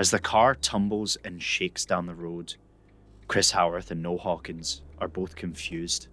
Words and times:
As 0.00 0.10
the 0.10 0.18
car 0.18 0.54
tumbles 0.54 1.18
and 1.26 1.42
shakes 1.42 1.84
down 1.84 2.06
the 2.06 2.14
road, 2.14 2.54
Chris 3.28 3.50
Howarth 3.50 3.90
and 3.90 4.02
Noel 4.02 4.16
Hawkins 4.16 4.80
are 4.98 5.08
both 5.08 5.36
confused. 5.36 6.08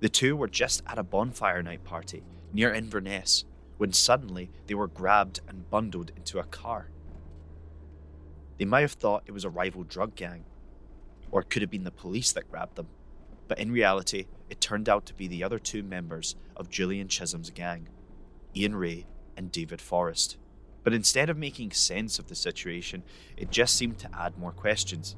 The 0.00 0.08
two 0.08 0.34
were 0.34 0.48
just 0.48 0.82
at 0.86 0.98
a 0.98 1.02
bonfire 1.02 1.62
night 1.62 1.84
party 1.84 2.22
near 2.54 2.72
Inverness 2.72 3.44
when 3.76 3.92
suddenly 3.92 4.48
they 4.66 4.72
were 4.72 4.88
grabbed 4.88 5.42
and 5.46 5.68
bundled 5.68 6.12
into 6.16 6.38
a 6.38 6.44
car. 6.44 6.88
They 8.56 8.64
might 8.64 8.80
have 8.80 8.92
thought 8.92 9.24
it 9.26 9.32
was 9.32 9.44
a 9.44 9.50
rival 9.50 9.84
drug 9.84 10.14
gang, 10.14 10.46
or 11.30 11.42
it 11.42 11.50
could 11.50 11.60
have 11.60 11.70
been 11.70 11.84
the 11.84 11.90
police 11.90 12.32
that 12.32 12.50
grabbed 12.50 12.76
them, 12.76 12.88
but 13.48 13.58
in 13.58 13.70
reality, 13.70 14.28
it 14.48 14.62
turned 14.62 14.88
out 14.88 15.04
to 15.04 15.14
be 15.14 15.28
the 15.28 15.44
other 15.44 15.58
two 15.58 15.82
members 15.82 16.36
of 16.56 16.70
Julian 16.70 17.08
Chisholm's 17.08 17.50
gang, 17.50 17.86
Ian 18.56 18.74
Ray 18.74 19.04
and 19.36 19.52
David 19.52 19.82
Forrest. 19.82 20.38
But 20.84 20.92
instead 20.92 21.30
of 21.30 21.36
making 21.36 21.72
sense 21.72 22.18
of 22.18 22.28
the 22.28 22.34
situation, 22.34 23.02
it 23.36 23.50
just 23.50 23.74
seemed 23.74 23.98
to 24.00 24.10
add 24.16 24.38
more 24.38 24.52
questions. 24.52 25.16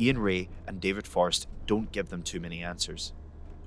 Ian 0.00 0.18
Ray 0.18 0.48
and 0.66 0.80
David 0.80 1.06
Forrest 1.06 1.46
don't 1.66 1.92
give 1.92 2.08
them 2.08 2.22
too 2.22 2.40
many 2.40 2.62
answers, 2.62 3.12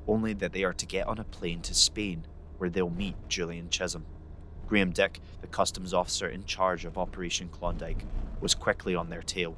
only 0.08 0.34
that 0.34 0.54
they 0.54 0.64
are 0.64 0.74
to 0.74 0.86
get 0.86 1.08
on 1.08 1.20
a 1.20 1.24
plane 1.24 1.62
to 1.62 1.74
Spain 1.74 2.26
where 2.58 2.70
they'll 2.70 2.90
meet 2.90 3.16
Julian 3.30 3.70
Chisholm. 3.70 4.06
Graham 4.68 4.92
Dick, 4.92 5.20
the 5.42 5.48
customs 5.48 5.94
officer 5.94 6.28
in 6.28 6.44
charge 6.46 6.86
of 6.86 6.98
Operation 6.98 7.50
Klondike, 7.50 8.06
was 8.42 8.54
quickly 8.54 8.94
on 8.96 9.10
their 9.10 9.22
tail. 9.22 9.56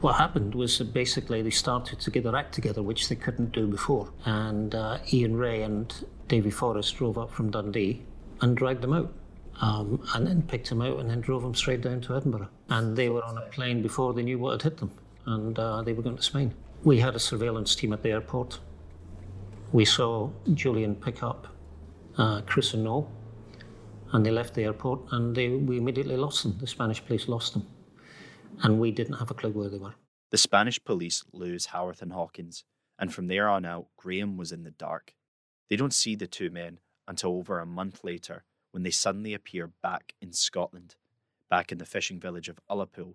What 0.00 0.16
happened 0.16 0.54
was 0.54 0.76
that 0.78 0.92
basically 0.92 1.40
they 1.40 1.50
started 1.50 2.00
to 2.00 2.10
get 2.10 2.24
their 2.24 2.36
act 2.36 2.52
together, 2.52 2.82
which 2.82 3.08
they 3.08 3.14
couldn't 3.14 3.52
do 3.52 3.66
before. 3.66 4.12
And 4.26 4.74
uh, 4.74 4.98
Ian 5.12 5.36
Ray 5.36 5.62
and 5.62 5.94
Davy 6.28 6.50
Forrest 6.50 6.96
drove 6.96 7.16
up 7.16 7.32
from 7.32 7.50
Dundee 7.50 8.02
and 8.40 8.56
dragged 8.56 8.82
them 8.82 8.92
out. 8.92 9.14
Um, 9.60 10.04
and 10.14 10.26
then 10.26 10.42
picked 10.42 10.68
him 10.68 10.82
out 10.82 10.98
and 10.98 11.08
then 11.08 11.20
drove 11.20 11.44
him 11.44 11.54
straight 11.54 11.80
down 11.80 12.00
to 12.02 12.16
Edinburgh. 12.16 12.48
And 12.68 12.96
they 12.96 13.08
were 13.08 13.24
on 13.24 13.38
a 13.38 13.42
plane 13.42 13.82
before 13.82 14.12
they 14.12 14.22
knew 14.22 14.38
what 14.38 14.52
had 14.52 14.62
hit 14.62 14.78
them, 14.78 14.90
and 15.26 15.58
uh, 15.58 15.82
they 15.82 15.92
were 15.92 16.02
going 16.02 16.16
to 16.16 16.22
Spain. 16.22 16.54
We 16.82 16.98
had 16.98 17.14
a 17.14 17.20
surveillance 17.20 17.74
team 17.74 17.92
at 17.92 18.02
the 18.02 18.10
airport. 18.10 18.58
We 19.72 19.84
saw 19.84 20.30
Julian 20.52 20.96
pick 20.96 21.22
up 21.22 21.46
uh, 22.18 22.42
Chris 22.42 22.74
and 22.74 22.84
Noel, 22.84 23.10
and 24.12 24.24
they 24.26 24.30
left 24.30 24.54
the 24.54 24.64
airport, 24.64 25.00
and 25.12 25.34
they, 25.34 25.48
we 25.48 25.78
immediately 25.78 26.16
lost 26.16 26.42
them. 26.42 26.56
The 26.58 26.66
Spanish 26.66 27.04
police 27.04 27.28
lost 27.28 27.52
them, 27.52 27.66
and 28.62 28.80
we 28.80 28.90
didn't 28.90 29.18
have 29.18 29.30
a 29.30 29.34
clue 29.34 29.50
where 29.50 29.68
they 29.68 29.78
were. 29.78 29.94
The 30.30 30.38
Spanish 30.38 30.82
police 30.82 31.24
lose 31.32 31.66
Howarth 31.66 32.02
and 32.02 32.12
Hawkins, 32.12 32.64
and 32.98 33.14
from 33.14 33.28
there 33.28 33.48
on 33.48 33.64
out, 33.64 33.86
Graham 33.96 34.36
was 34.36 34.52
in 34.52 34.64
the 34.64 34.70
dark. 34.70 35.14
They 35.70 35.76
don't 35.76 35.94
see 35.94 36.16
the 36.16 36.26
two 36.26 36.50
men 36.50 36.78
until 37.06 37.36
over 37.36 37.60
a 37.60 37.66
month 37.66 38.04
later 38.04 38.44
when 38.74 38.82
they 38.82 38.90
suddenly 38.90 39.32
appear 39.32 39.68
back 39.68 40.14
in 40.20 40.32
Scotland, 40.32 40.96
back 41.48 41.70
in 41.70 41.78
the 41.78 41.86
fishing 41.86 42.18
village 42.18 42.48
of 42.48 42.58
Ullapool, 42.68 43.14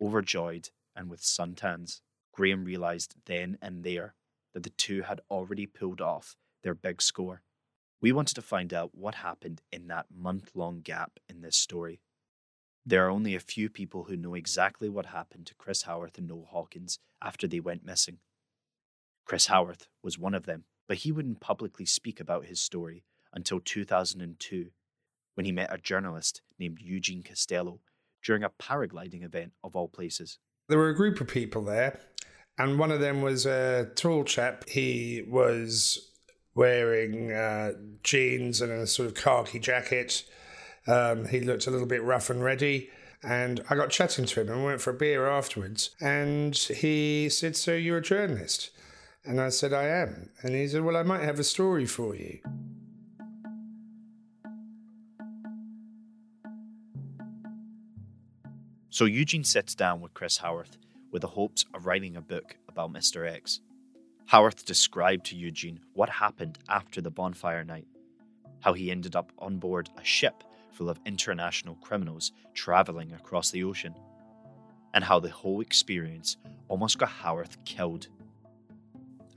overjoyed 0.00 0.70
and 0.94 1.10
with 1.10 1.20
suntans. 1.20 2.02
Graham 2.30 2.64
realised 2.64 3.16
then 3.26 3.58
and 3.60 3.82
there 3.82 4.14
that 4.54 4.62
the 4.62 4.70
two 4.70 5.02
had 5.02 5.20
already 5.28 5.66
pulled 5.66 6.00
off 6.00 6.36
their 6.62 6.76
big 6.76 7.02
score. 7.02 7.42
We 8.00 8.12
wanted 8.12 8.34
to 8.34 8.42
find 8.42 8.72
out 8.72 8.94
what 8.94 9.16
happened 9.16 9.60
in 9.72 9.88
that 9.88 10.06
month 10.16 10.52
long 10.54 10.82
gap 10.82 11.18
in 11.28 11.40
this 11.40 11.56
story. 11.56 12.00
There 12.86 13.04
are 13.04 13.10
only 13.10 13.34
a 13.34 13.40
few 13.40 13.68
people 13.68 14.04
who 14.04 14.16
know 14.16 14.34
exactly 14.34 14.88
what 14.88 15.06
happened 15.06 15.46
to 15.46 15.54
Chris 15.56 15.82
Howarth 15.82 16.16
and 16.16 16.28
Noel 16.28 16.46
Hawkins 16.48 17.00
after 17.20 17.48
they 17.48 17.58
went 17.58 17.84
missing. 17.84 18.18
Chris 19.24 19.46
Howarth 19.46 19.88
was 20.00 20.16
one 20.16 20.34
of 20.34 20.46
them, 20.46 20.62
but 20.86 20.98
he 20.98 21.10
wouldn't 21.10 21.40
publicly 21.40 21.86
speak 21.86 22.20
about 22.20 22.44
his 22.44 22.60
story 22.60 23.02
until 23.32 23.58
2002 23.58 24.70
when 25.34 25.46
he 25.46 25.52
met 25.52 25.72
a 25.72 25.78
journalist 25.78 26.42
named 26.58 26.78
Eugene 26.80 27.22
Costello 27.22 27.80
during 28.22 28.42
a 28.42 28.50
paragliding 28.50 29.24
event 29.24 29.52
of 29.64 29.74
all 29.74 29.88
places. 29.88 30.38
There 30.68 30.78
were 30.78 30.88
a 30.88 30.96
group 30.96 31.20
of 31.20 31.28
people 31.28 31.64
there, 31.64 31.98
and 32.58 32.78
one 32.78 32.90
of 32.90 33.00
them 33.00 33.22
was 33.22 33.46
a 33.46 33.90
tall 33.94 34.24
chap. 34.24 34.68
He 34.68 35.24
was 35.26 36.10
wearing 36.54 37.32
uh, 37.32 37.72
jeans 38.02 38.60
and 38.60 38.70
a 38.70 38.86
sort 38.86 39.08
of 39.08 39.14
khaki 39.14 39.58
jacket. 39.58 40.24
Um, 40.86 41.26
he 41.26 41.40
looked 41.40 41.66
a 41.66 41.70
little 41.70 41.86
bit 41.86 42.02
rough 42.02 42.30
and 42.30 42.42
ready. 42.42 42.90
And 43.22 43.62
I 43.70 43.76
got 43.76 43.90
chatting 43.90 44.24
to 44.26 44.40
him 44.40 44.48
and 44.48 44.64
went 44.64 44.80
for 44.80 44.90
a 44.90 44.94
beer 44.94 45.28
afterwards. 45.28 45.90
And 46.00 46.56
he 46.56 47.28
said, 47.28 47.56
So 47.56 47.74
you're 47.74 47.98
a 47.98 48.02
journalist? 48.02 48.70
And 49.24 49.40
I 49.40 49.50
said, 49.50 49.72
I 49.72 49.84
am. 49.84 50.30
And 50.42 50.54
he 50.54 50.66
said, 50.66 50.82
Well, 50.82 50.96
I 50.96 51.04
might 51.04 51.22
have 51.22 51.38
a 51.38 51.44
story 51.44 51.86
for 51.86 52.16
you. 52.16 52.40
So 58.92 59.06
Eugene 59.06 59.42
sits 59.42 59.74
down 59.74 60.02
with 60.02 60.12
Chris 60.12 60.36
Howarth 60.36 60.76
with 61.10 61.22
the 61.22 61.28
hopes 61.28 61.64
of 61.72 61.86
writing 61.86 62.14
a 62.14 62.20
book 62.20 62.58
about 62.68 62.92
Mr. 62.92 63.26
X. 63.26 63.60
Howarth 64.26 64.66
described 64.66 65.24
to 65.26 65.34
Eugene 65.34 65.80
what 65.94 66.10
happened 66.10 66.58
after 66.68 67.00
the 67.00 67.10
bonfire 67.10 67.64
night, 67.64 67.86
how 68.60 68.74
he 68.74 68.90
ended 68.90 69.16
up 69.16 69.32
on 69.38 69.56
board 69.56 69.88
a 69.96 70.04
ship 70.04 70.44
full 70.72 70.90
of 70.90 71.00
international 71.06 71.76
criminals 71.76 72.32
travelling 72.52 73.14
across 73.14 73.50
the 73.50 73.64
ocean, 73.64 73.94
and 74.92 75.04
how 75.04 75.18
the 75.18 75.30
whole 75.30 75.62
experience 75.62 76.36
almost 76.68 76.98
got 76.98 77.08
Howarth 77.08 77.64
killed. 77.64 78.08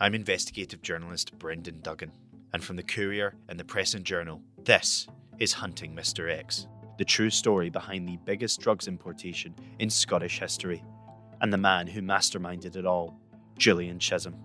I'm 0.02 0.16
investigative 0.16 0.82
journalist 0.82 1.40
Brendan 1.40 1.80
Duggan, 1.80 2.12
and 2.52 2.62
from 2.62 2.76
the 2.76 2.84
Courier 2.84 3.36
and 3.48 3.58
the 3.58 3.64
Press 3.64 3.94
and 3.94 4.04
Journal, 4.04 4.42
this 4.66 5.08
is 5.40 5.54
Hunting 5.54 5.96
Mr. 5.96 6.30
X, 6.30 6.68
the 6.98 7.06
true 7.06 7.30
story 7.30 7.70
behind 7.70 8.08
the 8.08 8.18
biggest 8.26 8.62
drugs 8.62 8.88
importation 8.88 9.54
in 9.80 9.90
Scottish 9.90 10.40
history, 10.40 10.84
and 11.42 11.52
the 11.52 11.58
man 11.58 11.88
who 11.88 12.02
masterminded 12.02 12.76
it 12.76 12.86
all, 12.86 13.20
Julian 13.58 14.00
Chisholm. 14.00 14.36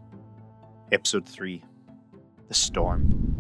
Episode 0.92 1.28
3 1.28 1.62
The 2.48 2.54
Storm. 2.54 3.30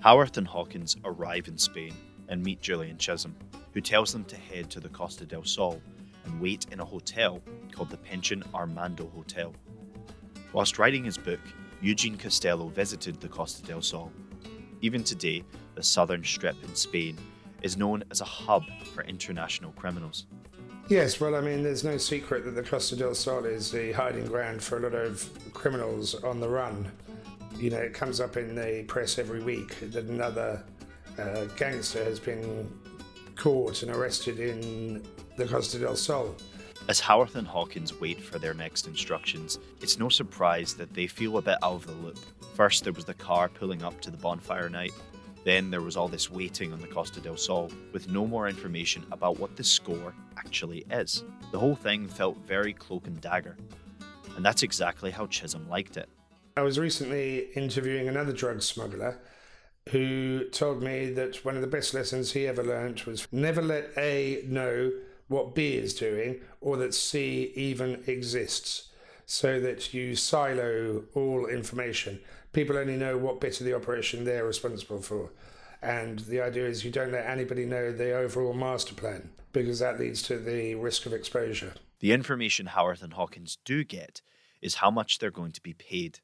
Howarth 0.00 0.36
and 0.36 0.48
Hawkins 0.48 0.96
arrive 1.04 1.46
in 1.46 1.56
Spain 1.56 1.94
and 2.28 2.42
meet 2.42 2.60
Julian 2.60 2.98
Chisholm, 2.98 3.36
who 3.72 3.80
tells 3.80 4.12
them 4.12 4.24
to 4.24 4.36
head 4.36 4.68
to 4.70 4.80
the 4.80 4.88
Costa 4.88 5.24
del 5.24 5.44
Sol 5.44 5.80
and 6.24 6.40
wait 6.40 6.66
in 6.70 6.80
a 6.80 6.84
hotel 6.84 7.40
called 7.72 7.90
the 7.90 7.96
Pension 7.96 8.42
Armando 8.54 9.08
Hotel. 9.14 9.54
Whilst 10.52 10.78
writing 10.78 11.04
his 11.04 11.18
book, 11.18 11.40
Eugene 11.80 12.16
Costello 12.16 12.68
visited 12.68 13.20
the 13.20 13.28
Costa 13.28 13.62
del 13.62 13.82
Sol. 13.82 14.12
Even 14.80 15.02
today, 15.02 15.44
the 15.74 15.82
southern 15.82 16.22
strip 16.22 16.56
in 16.62 16.74
Spain 16.74 17.16
is 17.62 17.76
known 17.76 18.04
as 18.10 18.20
a 18.20 18.24
hub 18.24 18.64
for 18.94 19.04
international 19.04 19.72
criminals. 19.72 20.26
Yes, 20.88 21.20
well, 21.20 21.34
I 21.34 21.40
mean, 21.40 21.62
there's 21.62 21.84
no 21.84 21.96
secret 21.96 22.44
that 22.44 22.50
the 22.52 22.62
Costa 22.62 22.96
del 22.96 23.14
Sol 23.14 23.44
is 23.44 23.70
the 23.70 23.92
hiding 23.92 24.26
ground 24.26 24.62
for 24.62 24.78
a 24.78 24.80
lot 24.82 24.94
of 24.94 25.28
criminals 25.54 26.14
on 26.22 26.40
the 26.40 26.48
run. 26.48 26.90
You 27.56 27.70
know, 27.70 27.78
it 27.78 27.94
comes 27.94 28.20
up 28.20 28.36
in 28.36 28.54
the 28.54 28.84
press 28.88 29.18
every 29.18 29.42
week 29.42 29.78
that 29.92 30.04
another 30.04 30.62
uh, 31.18 31.44
gangster 31.56 32.02
has 32.04 32.18
been 32.18 32.68
caught 33.36 33.82
and 33.82 33.92
arrested 33.92 34.40
in 34.40 35.02
the 35.36 35.46
Costa 35.46 35.78
del 35.78 35.96
Sol. 35.96 36.34
As 36.88 37.00
Howarth 37.00 37.36
and 37.36 37.46
Hawkins 37.46 38.00
wait 38.00 38.20
for 38.20 38.38
their 38.38 38.54
next 38.54 38.86
instructions, 38.86 39.58
it's 39.80 39.98
no 39.98 40.08
surprise 40.08 40.74
that 40.74 40.92
they 40.94 41.06
feel 41.06 41.38
a 41.38 41.42
bit 41.42 41.58
out 41.62 41.74
of 41.74 41.86
the 41.86 41.92
loop. 41.92 42.18
First, 42.54 42.84
there 42.84 42.92
was 42.92 43.04
the 43.04 43.14
car 43.14 43.48
pulling 43.48 43.82
up 43.82 44.00
to 44.00 44.10
the 44.10 44.16
bonfire 44.16 44.68
night. 44.68 44.92
Then 45.44 45.70
there 45.70 45.80
was 45.80 45.96
all 45.96 46.08
this 46.08 46.30
waiting 46.30 46.72
on 46.72 46.80
the 46.80 46.86
Costa 46.88 47.20
del 47.20 47.36
Sol, 47.36 47.70
with 47.92 48.08
no 48.08 48.26
more 48.26 48.48
information 48.48 49.04
about 49.12 49.38
what 49.38 49.56
the 49.56 49.64
score 49.64 50.14
actually 50.36 50.84
is. 50.90 51.24
The 51.50 51.58
whole 51.58 51.76
thing 51.76 52.08
felt 52.08 52.36
very 52.46 52.72
cloak 52.72 53.06
and 53.06 53.20
dagger. 53.20 53.56
And 54.36 54.44
that's 54.44 54.62
exactly 54.62 55.10
how 55.10 55.26
Chisholm 55.26 55.68
liked 55.68 55.96
it. 55.96 56.08
I 56.56 56.62
was 56.62 56.78
recently 56.78 57.50
interviewing 57.54 58.08
another 58.08 58.32
drug 58.32 58.60
smuggler 58.60 59.18
who 59.88 60.48
told 60.50 60.82
me 60.82 61.10
that 61.10 61.44
one 61.44 61.56
of 61.56 61.62
the 61.62 61.68
best 61.68 61.94
lessons 61.94 62.32
he 62.32 62.46
ever 62.46 62.62
learnt 62.62 63.06
was 63.06 63.26
never 63.32 63.62
let 63.62 63.90
A 63.96 64.44
know 64.46 64.92
what 65.32 65.54
B 65.54 65.74
is 65.74 65.94
doing 65.94 66.40
or 66.60 66.76
that 66.76 66.94
C 66.94 67.52
even 67.56 68.04
exists, 68.06 68.90
so 69.26 69.58
that 69.60 69.92
you 69.92 70.14
silo 70.14 71.04
all 71.14 71.46
information. 71.46 72.20
People 72.52 72.76
only 72.76 72.96
know 72.96 73.16
what 73.16 73.40
bit 73.40 73.58
of 73.58 73.66
the 73.66 73.74
operation 73.74 74.24
they're 74.24 74.44
responsible 74.44 75.00
for. 75.00 75.30
And 75.80 76.20
the 76.20 76.40
idea 76.40 76.66
is 76.66 76.84
you 76.84 76.92
don't 76.92 77.10
let 77.10 77.26
anybody 77.26 77.64
know 77.64 77.90
the 77.90 78.14
overall 78.14 78.52
master 78.52 78.94
plan 78.94 79.30
because 79.52 79.80
that 79.80 79.98
leads 79.98 80.22
to 80.22 80.38
the 80.38 80.76
risk 80.76 81.06
of 81.06 81.12
exposure. 81.12 81.74
The 81.98 82.12
information 82.12 82.66
Howarth 82.66 83.02
and 83.02 83.14
Hawkins 83.14 83.58
do 83.64 83.84
get 83.84 84.22
is 84.60 84.76
how 84.76 84.90
much 84.90 85.18
they're 85.18 85.30
going 85.30 85.52
to 85.52 85.62
be 85.62 85.72
paid. 85.72 86.20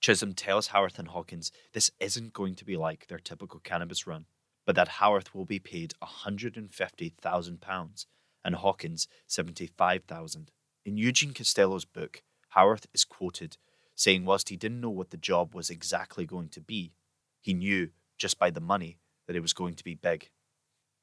Chisholm 0.00 0.34
tells 0.34 0.68
Howarth 0.68 0.98
and 0.98 1.08
Hawkins 1.08 1.52
this 1.72 1.90
isn't 2.00 2.32
going 2.32 2.54
to 2.56 2.64
be 2.64 2.76
like 2.76 3.06
their 3.06 3.18
typical 3.18 3.60
cannabis 3.60 4.06
run, 4.06 4.26
but 4.66 4.76
that 4.76 4.88
Howarth 4.88 5.34
will 5.34 5.46
be 5.46 5.58
paid 5.58 5.94
£150,000 6.02 8.06
and 8.44 8.56
Hawkins 8.56 9.08
75,000. 9.26 10.50
In 10.84 10.96
Eugene 10.96 11.32
Costello's 11.32 11.84
book, 11.84 12.22
Howarth 12.50 12.86
is 12.92 13.04
quoted 13.04 13.56
saying 13.94 14.24
whilst 14.24 14.48
he 14.48 14.56
didn't 14.56 14.80
know 14.80 14.90
what 14.90 15.10
the 15.10 15.16
job 15.16 15.54
was 15.54 15.70
exactly 15.70 16.26
going 16.26 16.48
to 16.48 16.60
be, 16.60 16.92
he 17.40 17.54
knew, 17.54 17.90
just 18.18 18.38
by 18.38 18.50
the 18.50 18.60
money, 18.60 18.98
that 19.26 19.36
it 19.36 19.40
was 19.40 19.52
going 19.52 19.74
to 19.74 19.84
be 19.84 19.94
big. 19.94 20.30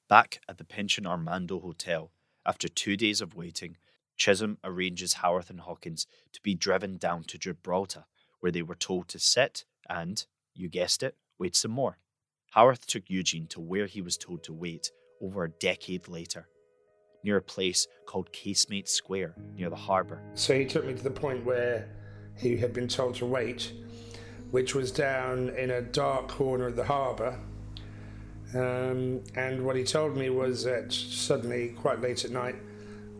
Back 0.07 0.41
at 0.49 0.57
the 0.57 0.65
Pension 0.65 1.05
Armando 1.05 1.59
Hotel, 1.59 2.11
after 2.45 2.67
two 2.67 2.97
days 2.97 3.21
of 3.21 3.35
waiting, 3.35 3.77
Chisholm 4.17 4.57
arranges 4.63 5.13
Howarth 5.13 5.49
and 5.49 5.61
Hawkins 5.61 6.05
to 6.33 6.41
be 6.41 6.55
driven 6.55 6.97
down 6.97 7.23
to 7.25 7.37
Gibraltar, 7.37 8.05
where 8.39 8.51
they 8.51 8.61
were 8.61 8.75
told 8.75 9.07
to 9.09 9.19
sit 9.19 9.65
and, 9.87 10.25
you 10.53 10.67
guessed 10.67 11.03
it, 11.03 11.15
wait 11.37 11.55
some 11.55 11.71
more. 11.71 11.99
Howarth 12.51 12.85
took 12.85 13.03
Eugene 13.07 13.47
to 13.47 13.61
where 13.61 13.85
he 13.85 14.01
was 14.01 14.17
told 14.17 14.43
to 14.43 14.53
wait 14.53 14.91
over 15.21 15.43
a 15.43 15.49
decade 15.49 16.07
later, 16.07 16.47
near 17.23 17.37
a 17.37 17.41
place 17.41 17.87
called 18.05 18.31
Casemate 18.31 18.87
Square 18.87 19.35
near 19.55 19.69
the 19.69 19.75
harbour. 19.75 20.21
So 20.33 20.57
he 20.57 20.65
took 20.65 20.85
me 20.85 20.93
to 20.93 21.03
the 21.03 21.11
point 21.11 21.45
where 21.45 21.89
he 22.35 22.57
had 22.57 22.73
been 22.73 22.87
told 22.87 23.15
to 23.15 23.25
wait, 23.25 23.73
which 24.51 24.73
was 24.73 24.91
down 24.91 25.49
in 25.49 25.71
a 25.71 25.81
dark 25.81 26.27
corner 26.27 26.67
of 26.67 26.75
the 26.75 26.85
harbour. 26.85 27.39
Um, 28.55 29.21
and 29.35 29.63
what 29.63 29.75
he 29.75 29.83
told 29.83 30.17
me 30.17 30.29
was 30.29 30.63
that 30.63 30.91
suddenly, 30.91 31.69
quite 31.69 32.01
late 32.01 32.25
at 32.25 32.31
night, 32.31 32.55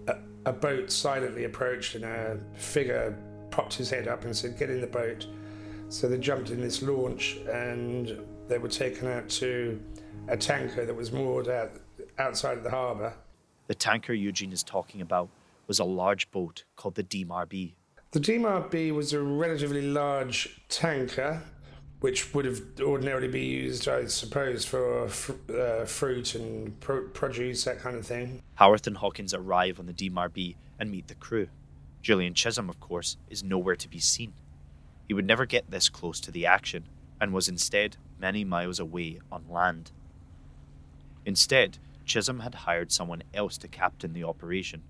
a, 0.08 0.16
a 0.46 0.54
boat 0.54 0.92
silently 0.92 1.44
approached 1.44 1.96
and 1.96 2.06
a 2.06 2.40
figure 2.56 3.16
popped 3.52 3.74
his 3.76 3.90
head 3.90 4.08
up 4.08 4.26
and 4.26 4.36
said, 4.36 4.58
Get 4.58 4.70
in 4.70 4.82
the 4.82 4.88
boat. 4.88 5.28
So 5.90 6.08
they 6.08 6.18
jumped 6.18 6.52
in 6.52 6.62
this 6.62 6.82
launch 6.82 7.38
and 7.52 8.20
they 8.48 8.58
were 8.58 8.70
taken 8.70 9.08
out 9.08 9.28
to 9.30 9.80
a 10.28 10.38
tanker 10.38 10.86
that 10.86 10.96
was 10.96 11.12
moored 11.12 11.48
out, 11.48 11.72
outside 12.18 12.58
of 12.58 12.64
the 12.64 12.70
harbour. 12.70 13.14
The 13.70 13.76
tanker 13.76 14.14
Eugene 14.14 14.52
is 14.52 14.64
talking 14.64 15.00
about 15.00 15.30
was 15.68 15.78
a 15.78 15.84
large 15.84 16.32
boat 16.32 16.64
called 16.76 16.96
the 16.96 17.04
Dimar-B. 17.04 17.76
The 18.10 18.20
Dimar-B 18.20 18.92
was 18.94 19.14
a 19.14 19.22
relatively 19.22 19.84
large 19.84 20.60
tanker, 20.70 21.44
which 22.00 22.34
would 22.34 22.46
have 22.46 22.64
ordinarily 22.82 23.28
be 23.28 23.46
used, 23.46 23.88
I 23.88 24.08
suppose, 24.08 24.66
for 24.66 25.04
uh, 25.06 25.86
fruit 25.86 26.34
and 26.34 26.80
pro- 26.80 27.10
produce, 27.10 27.64
that 27.66 27.78
kind 27.78 27.96
of 27.96 28.08
thing. 28.08 28.42
Howarth 28.56 28.88
and 28.88 28.98
Hawkins 28.98 29.36
arrive 29.36 29.80
on 29.80 29.86
the 29.86 29.94
Dimar-B 29.94 30.56
and 30.80 30.90
meet 30.90 31.08
the 31.08 31.14
crew. 31.14 31.48
Julian 32.02 32.34
Chisholm, 32.34 32.72
of 32.72 32.80
course, 32.80 33.18
is 33.30 33.44
nowhere 33.44 33.76
to 33.76 33.88
be 33.88 34.00
seen. 34.00 34.34
He 35.08 35.14
would 35.14 35.28
never 35.28 35.46
get 35.46 35.70
this 35.70 35.90
close 35.90 36.20
to 36.22 36.32
the 36.32 36.48
action 36.48 36.90
and 37.22 37.36
was 37.36 37.48
instead 37.48 37.98
many 38.20 38.44
miles 38.44 38.80
away 38.80 39.20
on 39.32 39.44
land. 39.48 39.92
Instead, 41.24 41.78
Chisholm 42.10 42.40
had 42.40 42.56
hired 42.56 42.92
someone 42.92 43.22
else 43.36 43.56
to 43.60 43.68
captain 43.68 44.14
the 44.14 44.24
operation, 44.24 44.82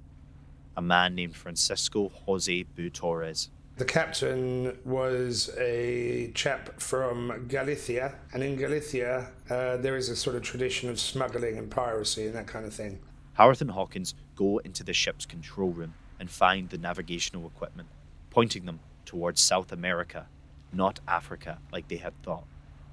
a 0.77 0.81
man 0.81 1.15
named 1.15 1.35
Francisco 1.35 2.07
Jose 2.07 2.63
Bu 2.63 2.89
Torres. 2.89 3.49
The 3.75 3.83
captain 3.83 4.77
was 4.85 5.49
a 5.57 6.31
chap 6.33 6.79
from 6.79 7.45
Galicia, 7.49 8.15
and 8.33 8.41
in 8.41 8.55
Galicia, 8.55 9.31
uh, 9.49 9.75
there 9.77 9.97
is 9.97 10.07
a 10.07 10.15
sort 10.15 10.37
of 10.37 10.43
tradition 10.43 10.89
of 10.89 10.97
smuggling 10.97 11.57
and 11.57 11.69
piracy 11.69 12.25
and 12.25 12.35
that 12.35 12.47
kind 12.47 12.65
of 12.65 12.73
thing. 12.73 12.99
Howarth 13.33 13.59
and 13.61 13.71
Hawkins 13.71 14.15
go 14.35 14.59
into 14.59 14.85
the 14.85 14.93
ship's 14.93 15.25
control 15.25 15.71
room 15.71 15.93
and 16.21 16.29
find 16.29 16.69
the 16.69 16.77
navigational 16.77 17.45
equipment, 17.47 17.89
pointing 18.29 18.65
them 18.65 18.79
towards 19.05 19.41
South 19.41 19.73
America, 19.73 20.27
not 20.71 21.01
Africa 21.05 21.59
like 21.73 21.89
they 21.89 21.97
had 21.97 22.13
thought. 22.23 22.45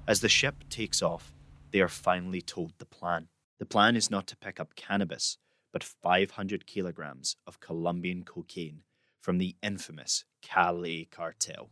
As 0.05 0.19
the 0.19 0.29
ship 0.29 0.65
takes 0.69 1.01
off, 1.01 1.33
they 1.71 1.79
are 1.79 1.87
finally 1.87 2.41
told 2.41 2.73
the 2.77 2.85
plan. 2.85 3.27
The 3.59 3.65
plan 3.65 3.95
is 3.95 4.11
not 4.11 4.27
to 4.27 4.37
pick 4.37 4.59
up 4.59 4.75
cannabis, 4.75 5.39
but 5.73 5.83
500 5.83 6.67
kilograms 6.67 7.37
of 7.47 7.59
Colombian 7.59 8.23
cocaine 8.23 8.81
from 9.19 9.39
the 9.39 9.55
infamous 9.63 10.25
Cali 10.43 11.07
cartel. 11.09 11.71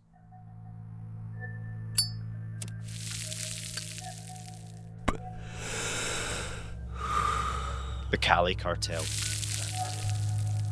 The 8.10 8.18
Cali 8.18 8.56
cartel. 8.56 9.04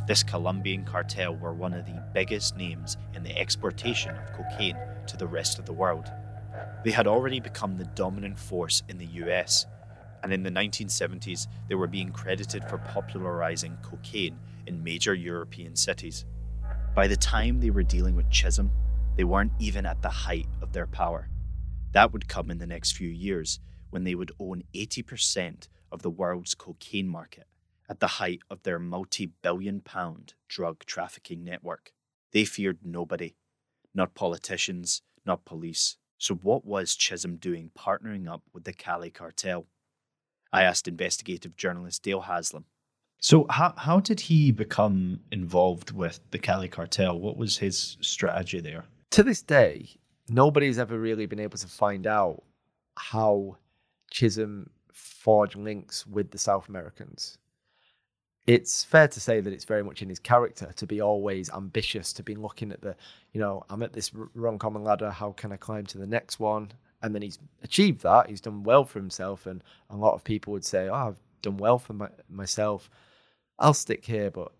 This 0.07 0.23
Colombian 0.23 0.83
cartel 0.83 1.35
were 1.35 1.53
one 1.53 1.75
of 1.75 1.85
the 1.85 2.03
biggest 2.15 2.57
names 2.57 2.97
in 3.13 3.21
the 3.21 3.37
exportation 3.37 4.15
of 4.15 4.33
cocaine 4.33 4.77
to 5.05 5.15
the 5.15 5.27
rest 5.27 5.59
of 5.59 5.67
the 5.67 5.73
world. 5.73 6.11
They 6.83 6.91
had 6.91 7.05
already 7.05 7.39
become 7.39 7.77
the 7.77 7.85
dominant 7.85 8.39
force 8.39 8.81
in 8.89 8.97
the 8.97 9.05
US, 9.05 9.67
and 10.23 10.33
in 10.33 10.43
the 10.43 10.49
1970s 10.49 11.47
they 11.67 11.75
were 11.75 11.87
being 11.87 12.11
credited 12.11 12.63
for 12.69 12.77
popularizing 12.79 13.77
cocaine 13.81 14.39
in 14.65 14.83
major 14.83 15.13
European 15.13 15.75
cities. 15.75 16.25
By 16.95 17.07
the 17.07 17.17
time 17.17 17.59
they 17.59 17.69
were 17.69 17.83
dealing 17.83 18.15
with 18.15 18.29
Chisholm, 18.29 18.71
they 19.15 19.23
weren't 19.23 19.51
even 19.59 19.85
at 19.85 20.01
the 20.01 20.09
height 20.09 20.47
of 20.61 20.73
their 20.73 20.87
power. 20.87 21.29
That 21.91 22.11
would 22.11 22.27
come 22.27 22.49
in 22.49 22.57
the 22.57 22.67
next 22.67 22.93
few 22.93 23.09
years 23.09 23.59
when 23.89 24.03
they 24.03 24.15
would 24.15 24.31
own 24.39 24.63
80% 24.73 25.67
of 25.91 26.01
the 26.01 26.09
world's 26.09 26.55
cocaine 26.55 27.07
market 27.07 27.45
at 27.89 27.99
the 27.99 28.07
height 28.07 28.39
of 28.49 28.63
their 28.63 28.79
multi 28.79 29.27
billion 29.27 29.81
pound 29.81 30.33
drug 30.47 30.85
trafficking 30.85 31.43
network. 31.43 31.91
They 32.31 32.45
feared 32.45 32.79
nobody, 32.83 33.35
not 33.93 34.15
politicians, 34.15 35.03
not 35.25 35.45
police, 35.45 35.97
so, 36.23 36.35
what 36.35 36.63
was 36.63 36.95
Chisholm 36.95 37.35
doing 37.35 37.69
partnering 37.77 38.31
up 38.31 38.43
with 38.53 38.63
the 38.63 38.71
Cali 38.71 39.11
cartel? 39.11 39.67
I 40.53 40.63
asked 40.63 40.87
investigative 40.87 41.57
journalist 41.57 42.03
Dale 42.03 42.21
Haslam. 42.21 42.65
So, 43.19 43.45
how, 43.49 43.73
how 43.77 43.99
did 43.99 44.19
he 44.19 44.51
become 44.51 45.19
involved 45.31 45.91
with 45.91 46.19
the 46.31 46.39
Cali 46.39 46.69
cartel? 46.69 47.19
What 47.19 47.37
was 47.37 47.57
his 47.57 47.97
strategy 48.01 48.59
there? 48.59 48.85
To 49.11 49.23
this 49.23 49.41
day, 49.41 49.89
nobody's 50.29 50.79
ever 50.79 50.97
really 50.97 51.25
been 51.25 51.39
able 51.39 51.57
to 51.57 51.67
find 51.67 52.07
out 52.07 52.43
how 52.97 53.57
Chisholm 54.11 54.69
forged 54.91 55.55
links 55.55 56.05
with 56.05 56.31
the 56.31 56.37
South 56.37 56.69
Americans 56.69 57.37
it's 58.45 58.83
fair 58.83 59.07
to 59.07 59.19
say 59.19 59.39
that 59.39 59.53
it's 59.53 59.63
very 59.63 59.83
much 59.83 60.01
in 60.01 60.09
his 60.09 60.19
character 60.19 60.71
to 60.75 60.85
be 60.85 61.01
always 61.01 61.49
ambitious, 61.51 62.11
to 62.13 62.23
be 62.23 62.35
looking 62.35 62.71
at 62.71 62.81
the, 62.81 62.95
you 63.31 63.39
know, 63.39 63.63
I'm 63.69 63.83
at 63.83 63.93
this 63.93 64.11
rung 64.35 64.59
common 64.59 64.83
ladder. 64.83 65.09
How 65.09 65.31
can 65.31 65.51
I 65.51 65.57
climb 65.57 65.85
to 65.87 65.97
the 65.97 66.07
next 66.07 66.39
one? 66.39 66.71
And 67.03 67.13
then 67.13 67.21
he's 67.21 67.37
achieved 67.61 68.01
that. 68.01 68.29
He's 68.29 68.41
done 68.41 68.63
well 68.63 68.85
for 68.85 68.97
himself, 68.97 69.45
and 69.45 69.63
a 69.89 69.95
lot 69.95 70.15
of 70.15 70.23
people 70.23 70.53
would 70.53 70.65
say, 70.65 70.89
"Oh, 70.89 70.93
I've 70.93 71.19
done 71.41 71.57
well 71.57 71.77
for 71.77 71.93
my, 71.93 72.09
myself. 72.29 72.89
I'll 73.59 73.75
stick 73.75 74.05
here." 74.05 74.31
But 74.31 74.51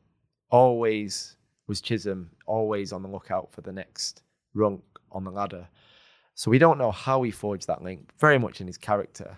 always 0.51 1.37
was 1.67 1.81
Chisholm 1.81 2.29
always 2.45 2.91
on 2.91 3.01
the 3.01 3.07
lookout 3.07 3.51
for 3.51 3.61
the 3.61 3.71
next 3.71 4.21
rung 4.53 4.83
on 5.11 5.23
the 5.23 5.31
ladder. 5.31 5.69
So 6.35 6.51
we 6.51 6.57
don't 6.59 6.77
know 6.77 6.91
how 6.91 7.23
he 7.23 7.31
forged 7.31 7.67
that 7.67 7.81
link. 7.81 8.11
Very 8.19 8.37
much 8.37 8.59
in 8.59 8.67
his 8.67 8.77
character. 8.77 9.37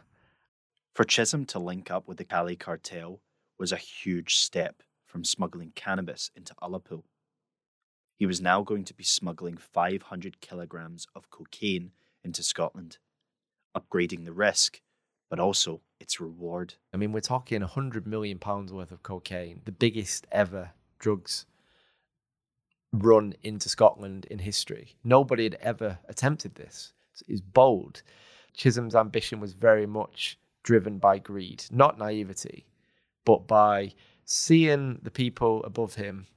For 0.93 1.03
Chisholm 1.03 1.45
to 1.47 1.59
link 1.59 1.91
up 1.91 2.07
with 2.07 2.17
the 2.17 2.25
Cali 2.25 2.55
cartel 2.55 3.21
was 3.59 3.71
a 3.71 3.77
huge 3.77 4.35
step 4.35 4.81
from 5.05 5.23
smuggling 5.23 5.71
cannabis 5.75 6.31
into 6.35 6.55
Ullapool. 6.61 7.03
He 8.17 8.25
was 8.25 8.41
now 8.41 8.63
going 8.63 8.85
to 8.85 8.93
be 8.93 9.03
smuggling 9.03 9.57
500 9.57 10.39
kilograms 10.39 11.05
of 11.15 11.29
cocaine 11.29 11.91
into 12.25 12.43
Scotland, 12.43 12.97
upgrading 13.77 14.25
the 14.25 14.33
risk, 14.33 14.81
but 15.29 15.39
also 15.39 15.81
its 15.99 16.19
reward. 16.19 16.73
I 16.93 16.97
mean, 16.97 17.11
we're 17.11 17.21
talking 17.21 17.61
100 17.61 18.05
million 18.05 18.39
pounds 18.39 18.73
worth 18.73 18.91
of 18.91 19.03
cocaine, 19.03 19.61
the 19.63 19.71
biggest 19.71 20.27
ever 20.31 20.71
drugs 20.99 21.45
run 22.91 23.33
into 23.43 23.69
Scotland 23.69 24.25
in 24.25 24.39
history. 24.39 24.95
Nobody 25.03 25.43
had 25.43 25.57
ever 25.61 25.99
attempted 26.07 26.55
this. 26.55 26.93
It's 27.27 27.41
bold. 27.41 28.01
Chisholm's 28.53 28.95
ambition 28.95 29.39
was 29.39 29.53
very 29.53 29.85
much 29.85 30.37
driven 30.63 30.97
by 30.97 31.19
greed, 31.19 31.63
not 31.71 31.97
naivety 31.97 32.65
but 33.25 33.47
by 33.47 33.93
seeing 34.23 34.99
the 35.01 35.11
people 35.11 35.63
above 35.63 35.95
him 35.95 36.27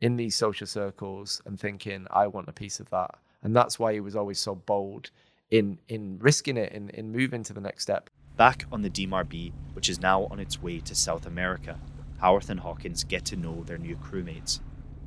in 0.00 0.16
these 0.16 0.34
social 0.34 0.66
circles 0.66 1.40
and 1.44 1.60
thinking, 1.60 2.06
I 2.10 2.26
want 2.26 2.48
a 2.48 2.52
piece 2.52 2.80
of 2.80 2.90
that. 2.90 3.14
And 3.42 3.54
that's 3.54 3.78
why 3.78 3.92
he 3.92 4.00
was 4.00 4.16
always 4.16 4.38
so 4.38 4.54
bold 4.54 5.10
in 5.50 5.78
in 5.88 6.18
risking 6.20 6.56
it, 6.56 6.72
in, 6.72 6.90
in 6.90 7.12
moving 7.12 7.42
to 7.44 7.52
the 7.52 7.60
next 7.60 7.82
step. 7.82 8.10
Back 8.36 8.66
on 8.70 8.82
the 8.82 8.90
Dimar-B, 8.90 9.52
which 9.72 9.88
is 9.88 10.00
now 10.00 10.24
on 10.26 10.38
its 10.38 10.62
way 10.62 10.78
to 10.80 10.94
South 10.94 11.26
America, 11.26 11.80
Howarth 12.20 12.50
and 12.50 12.60
Hawkins 12.60 13.02
get 13.02 13.24
to 13.26 13.36
know 13.36 13.64
their 13.64 13.78
new 13.78 13.96
crewmates. 13.96 14.60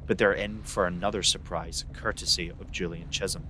But 0.06 0.18
they're 0.18 0.34
in 0.34 0.64
for 0.64 0.86
another 0.86 1.24
surprise, 1.24 1.86
courtesy 1.94 2.50
of 2.50 2.72
Julian 2.72 3.10
Chisholm. 3.10 3.46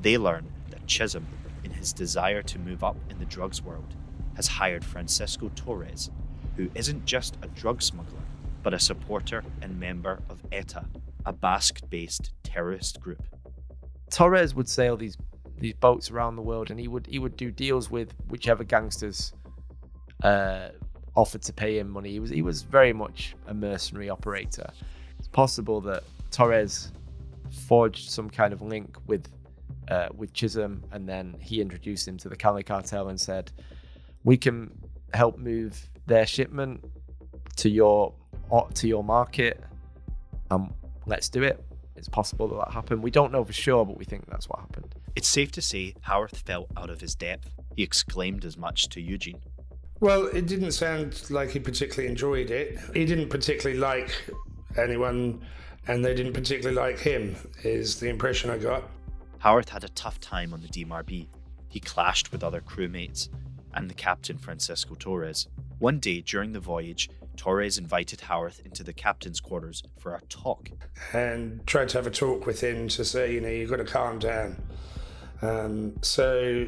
They 0.00 0.18
learn 0.18 0.52
that 0.70 0.86
Chisholm, 0.88 1.28
in 1.62 1.70
his 1.70 1.92
desire 1.92 2.42
to 2.42 2.58
move 2.58 2.82
up 2.82 2.96
in 3.08 3.18
the 3.20 3.24
drugs 3.24 3.62
world, 3.62 3.94
has 4.34 4.48
hired 4.48 4.84
Francisco 4.84 5.52
Torres 5.54 6.10
who 6.56 6.70
isn't 6.74 7.04
just 7.04 7.36
a 7.42 7.48
drug 7.48 7.82
smuggler, 7.82 8.22
but 8.62 8.74
a 8.74 8.78
supporter 8.78 9.42
and 9.60 9.78
member 9.78 10.20
of 10.28 10.42
ETA, 10.52 10.84
a 11.26 11.32
Basque 11.32 11.80
based 11.90 12.32
terrorist 12.42 13.00
group. 13.00 13.22
Torres 14.10 14.54
would 14.54 14.68
sail 14.68 14.96
these 14.96 15.16
these 15.58 15.74
boats 15.74 16.10
around 16.10 16.36
the 16.36 16.42
world 16.42 16.70
and 16.70 16.78
he 16.78 16.88
would 16.88 17.06
he 17.06 17.18
would 17.18 17.36
do 17.36 17.50
deals 17.50 17.90
with 17.90 18.14
whichever 18.28 18.64
gangsters 18.64 19.32
uh, 20.22 20.68
offered 21.16 21.42
to 21.42 21.52
pay 21.52 21.78
him 21.78 21.88
money. 21.88 22.10
He 22.10 22.20
was 22.20 22.30
he 22.30 22.42
was 22.42 22.62
very 22.62 22.92
much 22.92 23.34
a 23.46 23.54
mercenary 23.54 24.10
operator. 24.10 24.70
It's 25.18 25.28
possible 25.28 25.80
that 25.82 26.02
Torres 26.30 26.92
forged 27.68 28.10
some 28.10 28.28
kind 28.28 28.52
of 28.52 28.62
link 28.62 28.96
with 29.06 29.28
uh, 29.88 30.08
with 30.16 30.32
Chisholm, 30.32 30.82
and 30.92 31.08
then 31.08 31.36
he 31.40 31.60
introduced 31.60 32.08
him 32.08 32.16
to 32.18 32.28
the 32.28 32.36
Cali 32.36 32.62
cartel 32.62 33.08
and 33.08 33.20
said, 33.20 33.52
"We 34.24 34.36
can 34.36 34.70
help 35.12 35.38
move 35.38 35.88
their 36.06 36.26
shipment 36.26 36.84
to 37.56 37.68
your 37.68 38.14
to 38.74 38.88
your 38.88 39.04
market, 39.04 39.62
and 40.50 40.72
let's 41.06 41.28
do 41.28 41.42
it." 41.42 41.64
It's 41.96 42.08
possible 42.08 42.48
that 42.48 42.56
that 42.56 42.72
happened. 42.72 43.02
We 43.02 43.10
don't 43.10 43.30
know 43.30 43.44
for 43.44 43.52
sure, 43.52 43.86
but 43.86 43.96
we 43.96 44.04
think 44.04 44.26
that's 44.26 44.48
what 44.48 44.60
happened. 44.60 44.94
It's 45.16 45.28
safe 45.28 45.52
to 45.52 45.62
say 45.62 45.94
Howarth 46.00 46.38
felt 46.38 46.68
out 46.76 46.90
of 46.90 47.00
his 47.00 47.14
depth. 47.14 47.48
He 47.76 47.82
exclaimed 47.82 48.44
as 48.44 48.56
much 48.56 48.88
to 48.90 49.00
Eugene. 49.00 49.40
Well, 50.00 50.26
it 50.26 50.46
didn't 50.46 50.72
sound 50.72 51.30
like 51.30 51.50
he 51.50 51.60
particularly 51.60 52.08
enjoyed 52.08 52.50
it. 52.50 52.78
He 52.92 53.04
didn't 53.04 53.28
particularly 53.28 53.78
like 53.78 54.10
anyone, 54.76 55.46
and 55.86 56.04
they 56.04 56.14
didn't 56.14 56.32
particularly 56.32 56.76
like 56.76 56.98
him, 56.98 57.36
is 57.62 58.00
the 58.00 58.08
impression 58.08 58.50
I 58.50 58.58
got. 58.58 58.90
Howarth 59.38 59.68
had 59.68 59.84
a 59.84 59.88
tough 59.90 60.20
time 60.20 60.52
on 60.52 60.62
the 60.62 60.68
Dimar-B. 60.68 61.28
He 61.68 61.80
clashed 61.80 62.32
with 62.32 62.42
other 62.42 62.60
crewmates 62.60 63.28
and 63.72 63.88
the 63.88 63.94
captain 63.94 64.38
Francisco 64.38 64.94
Torres. 64.98 65.48
One 65.78 65.98
day 66.00 66.22
during 66.22 66.52
the 66.52 66.60
voyage, 66.60 67.08
Torres 67.36 67.78
invited 67.78 68.20
Howarth 68.20 68.60
into 68.64 68.82
the 68.82 68.92
captain's 68.92 69.40
quarters 69.40 69.82
for 69.98 70.14
a 70.14 70.20
talk. 70.28 70.70
And 71.12 71.66
tried 71.66 71.88
to 71.90 71.98
have 71.98 72.06
a 72.06 72.10
talk 72.10 72.46
with 72.46 72.62
him 72.62 72.88
to 72.88 73.04
say, 73.04 73.32
you 73.32 73.40
know, 73.40 73.48
you've 73.48 73.70
got 73.70 73.76
to 73.76 73.84
calm 73.84 74.18
down. 74.18 74.62
Um, 75.42 75.94
so, 76.02 76.66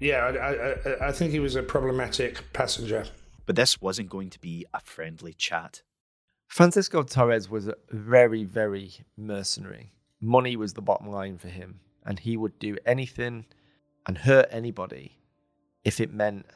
yeah, 0.00 0.18
I, 0.18 0.52
I, 0.52 1.08
I 1.08 1.12
think 1.12 1.30
he 1.32 1.40
was 1.40 1.56
a 1.56 1.62
problematic 1.62 2.52
passenger. 2.52 3.04
But 3.46 3.56
this 3.56 3.80
wasn't 3.80 4.08
going 4.08 4.30
to 4.30 4.38
be 4.40 4.66
a 4.72 4.80
friendly 4.80 5.34
chat. 5.34 5.82
Francisco 6.48 7.02
Torres 7.02 7.50
was 7.50 7.68
very, 7.90 8.44
very 8.44 8.92
mercenary. 9.16 9.92
Money 10.20 10.56
was 10.56 10.74
the 10.74 10.82
bottom 10.82 11.08
line 11.10 11.36
for 11.36 11.48
him, 11.48 11.80
and 12.06 12.18
he 12.18 12.36
would 12.36 12.58
do 12.58 12.76
anything 12.86 13.44
and 14.06 14.18
hurt 14.18 14.46
anybody 14.50 15.18
if 15.84 16.00
it 16.00 16.12
meant 16.12 16.46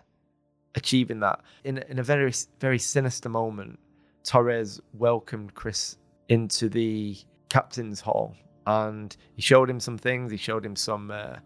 achieving 0.75 1.21
that. 1.21 1.41
In, 1.65 1.79
in 1.79 1.99
a 1.99 2.03
very, 2.03 2.33
very 2.61 2.79
sinister 2.79 3.29
moment, 3.29 3.79
Torres 4.25 4.81
welcomed 4.95 5.55
Chris 5.55 5.97
into 6.29 6.69
the 6.69 7.17
captain's 7.49 8.01
hall 8.01 8.37
and 8.69 9.17
he 9.35 9.43
showed 9.43 9.71
him 9.71 9.81
some 9.81 9.97
things. 9.97 10.31
He 10.31 10.37
showed 10.37 10.65
him 10.65 10.77
some 10.77 11.11
uh, 11.11 11.37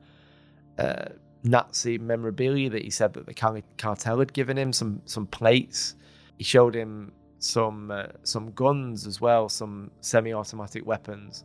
uh, 0.78 1.08
Nazi 1.44 1.98
memorabilia 1.98 2.68
that 2.70 2.82
he 2.82 2.90
said 2.90 3.12
that 3.14 3.26
the 3.26 3.62
cartel 3.78 4.18
had 4.18 4.32
given 4.32 4.58
him, 4.58 4.72
some 4.72 5.00
some 5.04 5.26
plates. 5.26 5.94
He 6.38 6.44
showed 6.44 6.74
him 6.74 7.12
some 7.38 7.90
uh, 7.90 8.06
some 8.24 8.50
guns 8.52 9.06
as 9.06 9.20
well, 9.20 9.48
some 9.48 9.90
semi-automatic 10.00 10.84
weapons, 10.84 11.44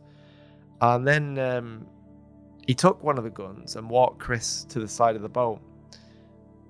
and 0.80 1.06
then 1.06 1.38
um, 1.38 1.86
he 2.66 2.74
took 2.74 3.02
one 3.04 3.18
of 3.18 3.24
the 3.24 3.30
guns 3.30 3.76
and 3.76 3.88
walked 3.88 4.18
Chris 4.18 4.64
to 4.64 4.80
the 4.80 4.88
side 4.88 5.14
of 5.16 5.22
the 5.22 5.28
boat 5.28 5.60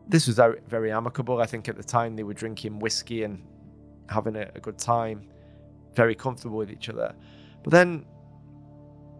this 0.08 0.26
was 0.26 0.40
very 0.68 0.90
amicable. 0.90 1.40
I 1.40 1.46
think 1.46 1.68
at 1.68 1.76
the 1.76 1.84
time 1.84 2.16
they 2.16 2.22
were 2.22 2.34
drinking 2.34 2.78
whiskey 2.78 3.24
and 3.24 3.42
having 4.08 4.36
a, 4.36 4.50
a 4.54 4.60
good 4.60 4.78
time, 4.78 5.28
very 5.94 6.14
comfortable 6.14 6.56
with 6.56 6.70
each 6.70 6.88
other. 6.88 7.14
But 7.62 7.72
then 7.72 8.06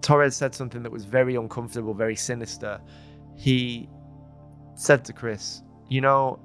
Torres 0.01 0.37
said 0.37 0.55
something 0.55 0.83
that 0.83 0.93
was 0.93 1.05
very 1.05 1.35
uncomfortable, 1.37 1.95
very 1.95 2.17
sinister. 2.17 2.81
He 3.37 3.89
said 4.75 5.05
to 5.07 5.13
Chris, 5.13 5.63
You 5.89 6.01
know, 6.01 6.39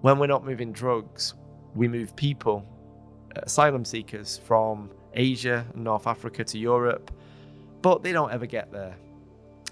when 0.00 0.18
we're 0.18 0.26
not 0.26 0.44
moving 0.44 0.72
drugs, 0.72 1.34
we 1.74 1.88
move 1.88 2.14
people, 2.16 2.64
asylum 3.36 3.84
seekers 3.84 4.38
from 4.38 4.90
Asia 5.14 5.66
and 5.74 5.84
North 5.84 6.06
Africa 6.06 6.44
to 6.44 6.58
Europe, 6.58 7.10
but 7.82 8.02
they 8.02 8.12
don't 8.12 8.32
ever 8.32 8.46
get 8.46 8.72
there. 8.72 8.96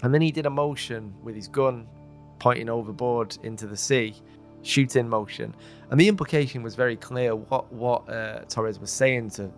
And 0.03 0.13
then 0.13 0.21
he 0.21 0.31
did 0.31 0.45
a 0.45 0.49
motion 0.49 1.13
with 1.23 1.35
his 1.35 1.47
gun 1.47 1.87
pointing 2.39 2.69
overboard 2.69 3.37
into 3.43 3.65
the 3.65 3.77
sea, 3.77 4.15
shooting 4.61 5.09
motion. 5.09 5.55
And 5.89 5.99
the 5.99 6.07
implication 6.07 6.61
was 6.61 6.75
very 6.75 6.95
clear. 6.95 7.35
What 7.35 7.71
what 7.73 8.07
uh, 8.09 8.41
Torres 8.49 8.79
was 8.79 8.91
saying 8.91 9.31
to 9.31 9.51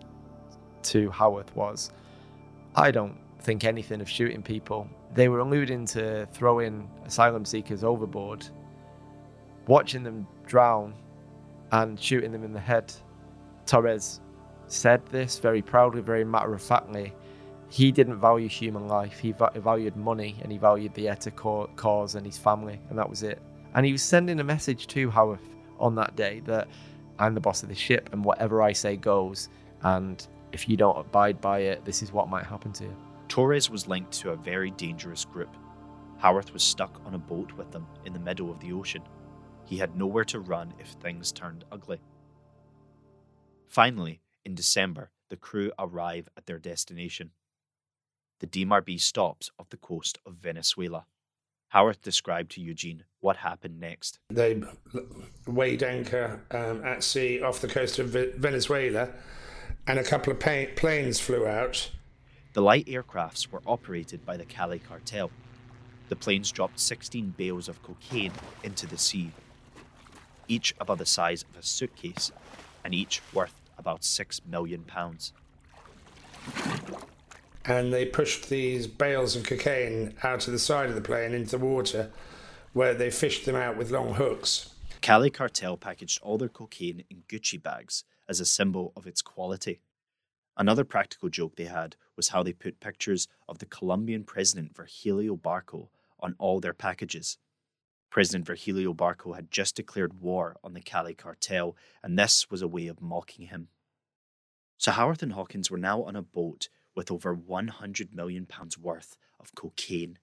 to 0.82 1.10
Howarth 1.10 1.54
was, 1.54 1.90
I 2.74 2.90
don't 2.90 3.16
think 3.40 3.64
anything 3.64 4.00
of 4.00 4.08
shooting 4.08 4.42
people. 4.42 4.88
They 5.14 5.28
were 5.28 5.40
alluding 5.40 5.86
to 5.86 6.26
throwing 6.32 6.88
asylum 7.04 7.44
seekers 7.44 7.82
overboard, 7.82 8.46
watching 9.66 10.02
them 10.02 10.26
drown, 10.46 10.94
and 11.72 11.98
shooting 11.98 12.32
them 12.32 12.44
in 12.44 12.52
the 12.52 12.60
head. 12.60 12.92
Torres 13.66 14.20
said 14.66 15.04
this 15.06 15.38
very 15.38 15.62
proudly, 15.62 16.00
very 16.00 16.24
matter 16.24 16.52
of 16.54 16.62
factly, 16.62 17.12
he 17.68 17.92
didn't 17.92 18.18
value 18.18 18.48
human 18.48 18.88
life. 18.88 19.20
He 19.20 19.32
valued 19.32 19.96
money 19.96 20.36
and 20.42 20.50
he 20.50 20.58
valued 20.58 20.92
the 20.94 21.08
ETA 21.08 21.30
cause 21.30 22.16
and 22.16 22.26
his 22.26 22.36
family, 22.36 22.80
and 22.88 22.98
that 22.98 23.08
was 23.08 23.22
it. 23.22 23.40
And 23.74 23.86
he 23.86 23.92
was 23.92 24.02
sending 24.02 24.40
a 24.40 24.44
message 24.44 24.88
to 24.88 25.08
Howarth 25.08 25.48
on 25.78 25.94
that 25.94 26.16
day 26.16 26.40
that 26.46 26.66
I'm 27.20 27.34
the 27.34 27.40
boss 27.40 27.62
of 27.62 27.68
the 27.68 27.74
ship 27.76 28.10
and 28.12 28.24
whatever 28.24 28.60
I 28.60 28.72
say 28.72 28.96
goes. 28.96 29.48
And 29.82 30.26
if 30.50 30.68
you 30.68 30.76
don't 30.76 30.98
abide 30.98 31.40
by 31.40 31.60
it, 31.60 31.84
this 31.84 32.02
is 32.02 32.12
what 32.12 32.28
might 32.28 32.44
happen 32.44 32.72
to 32.72 32.84
you. 32.84 32.96
Torres 33.30 33.70
was 33.70 33.88
linked 33.88 34.12
to 34.12 34.32
a 34.32 34.36
very 34.36 34.70
dangerous 34.72 35.24
group. 35.24 35.56
Howarth 36.18 36.52
was 36.52 36.62
stuck 36.62 37.00
on 37.06 37.14
a 37.14 37.18
boat 37.18 37.52
with 37.52 37.70
them 37.70 37.86
in 38.04 38.12
the 38.12 38.18
middle 38.18 38.50
of 38.50 38.60
the 38.60 38.72
ocean. 38.72 39.02
He 39.64 39.78
had 39.78 39.96
nowhere 39.96 40.24
to 40.24 40.40
run 40.40 40.74
if 40.78 40.88
things 40.88 41.32
turned 41.32 41.64
ugly. 41.72 42.02
Finally, 43.66 44.20
in 44.44 44.54
December, 44.54 45.10
the 45.30 45.36
crew 45.36 45.72
arrive 45.78 46.28
at 46.36 46.44
their 46.44 46.58
destination 46.58 47.30
the 48.40 48.46
Dimar-B 48.46 48.98
stops 48.98 49.50
off 49.58 49.68
the 49.68 49.76
coast 49.76 50.18
of 50.26 50.34
Venezuela. 50.34 51.04
Howarth 51.68 52.02
described 52.02 52.50
to 52.52 52.60
Eugene 52.60 53.04
what 53.20 53.36
happened 53.36 53.78
next. 53.78 54.18
They 54.30 54.62
weighed 55.46 55.82
anchor 55.82 56.40
um, 56.50 56.82
at 56.84 57.04
sea 57.04 57.40
off 57.40 57.60
the 57.60 57.68
coast 57.68 57.98
of 57.98 58.08
Venezuela, 58.08 59.10
and 59.86 59.98
a 59.98 60.02
couple 60.02 60.32
of 60.32 60.40
planes 60.40 61.20
flew 61.20 61.46
out. 61.46 61.90
The 62.52 62.62
light 62.62 62.86
aircrafts 62.86 63.48
were 63.50 63.62
operated 63.66 64.24
by 64.26 64.36
the 64.36 64.44
Cali 64.44 64.78
cartel. 64.78 65.30
The 66.08 66.16
planes 66.16 66.50
dropped 66.50 66.80
16 66.80 67.34
bales 67.36 67.68
of 67.68 67.82
cocaine 67.82 68.32
into 68.62 68.86
the 68.86 68.98
sea, 68.98 69.32
each 70.48 70.74
about 70.80 70.98
the 70.98 71.06
size 71.06 71.44
of 71.48 71.56
a 71.56 71.62
suitcase, 71.62 72.32
and 72.84 72.94
each 72.94 73.22
worth 73.32 73.60
about 73.78 74.04
six 74.04 74.40
million 74.44 74.82
pounds 74.82 75.32
and 77.64 77.92
they 77.92 78.04
pushed 78.06 78.48
these 78.48 78.86
bales 78.86 79.36
of 79.36 79.44
cocaine 79.44 80.14
out 80.22 80.46
of 80.46 80.52
the 80.52 80.58
side 80.58 80.88
of 80.88 80.94
the 80.94 81.00
plane 81.00 81.32
into 81.32 81.58
the 81.58 81.64
water 81.64 82.10
where 82.72 82.94
they 82.94 83.10
fished 83.10 83.44
them 83.46 83.56
out 83.56 83.76
with 83.76 83.90
long 83.90 84.14
hooks. 84.14 84.74
Cali 85.00 85.30
Cartel 85.30 85.76
packaged 85.76 86.20
all 86.22 86.38
their 86.38 86.48
cocaine 86.48 87.04
in 87.10 87.22
Gucci 87.28 87.60
bags 87.60 88.04
as 88.28 88.40
a 88.40 88.46
symbol 88.46 88.92
of 88.96 89.06
its 89.06 89.22
quality. 89.22 89.80
Another 90.56 90.84
practical 90.84 91.28
joke 91.28 91.56
they 91.56 91.64
had 91.64 91.96
was 92.20 92.28
how 92.28 92.42
they 92.42 92.52
put 92.52 92.80
pictures 92.80 93.28
of 93.48 93.60
the 93.60 93.64
Colombian 93.64 94.24
president 94.24 94.76
Virgilio 94.76 95.36
Barco 95.36 95.88
on 96.20 96.34
all 96.38 96.60
their 96.60 96.74
packages. 96.74 97.38
President 98.10 98.44
Virgilio 98.46 98.92
Barco 98.92 99.34
had 99.34 99.50
just 99.50 99.74
declared 99.74 100.20
war 100.20 100.58
on 100.62 100.74
the 100.74 100.82
Cali 100.82 101.14
cartel, 101.14 101.74
and 102.02 102.18
this 102.18 102.50
was 102.50 102.60
a 102.60 102.68
way 102.68 102.88
of 102.88 103.00
mocking 103.00 103.46
him. 103.46 103.68
So 104.76 104.90
Howarth 104.90 105.22
and 105.22 105.32
Hawkins 105.32 105.70
were 105.70 105.78
now 105.78 106.02
on 106.02 106.14
a 106.14 106.20
boat 106.20 106.68
with 106.94 107.10
over 107.10 107.32
100 107.32 108.14
million 108.14 108.44
pounds 108.44 108.76
worth 108.76 109.16
of 109.38 109.54
cocaine, 109.54 110.18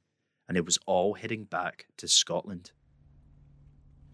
and 0.47 0.55
it 0.55 0.65
was 0.65 0.77
all 0.85 1.15
heading 1.15 1.45
back 1.45 1.87
to 1.97 2.07
Scotland. 2.07 2.73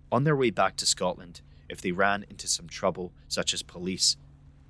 On 0.10 0.24
their 0.24 0.38
way 0.38 0.52
back 0.52 0.78
to 0.78 0.86
Scotland, 0.86 1.42
if 1.68 1.82
they 1.82 1.92
ran 1.92 2.24
into 2.30 2.48
some 2.48 2.70
trouble, 2.70 3.12
such 3.28 3.54
as 3.54 3.62
police, 3.62 4.16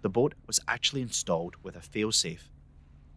the 0.01 0.09
boat 0.09 0.33
was 0.47 0.59
actually 0.67 1.03
installed 1.03 1.57
with 1.61 1.75
a 1.75 1.79
failsafe. 1.79 2.49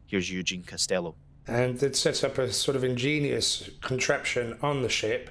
Here's 0.06 0.30
Eugene 0.30 0.62
Costello. 0.62 1.16
And 1.46 1.78
they'd 1.78 1.96
set 1.96 2.24
up 2.24 2.38
a 2.38 2.52
sort 2.52 2.76
of 2.76 2.84
ingenious 2.84 3.70
contraption 3.80 4.58
on 4.62 4.82
the 4.82 4.88
ship, 4.88 5.30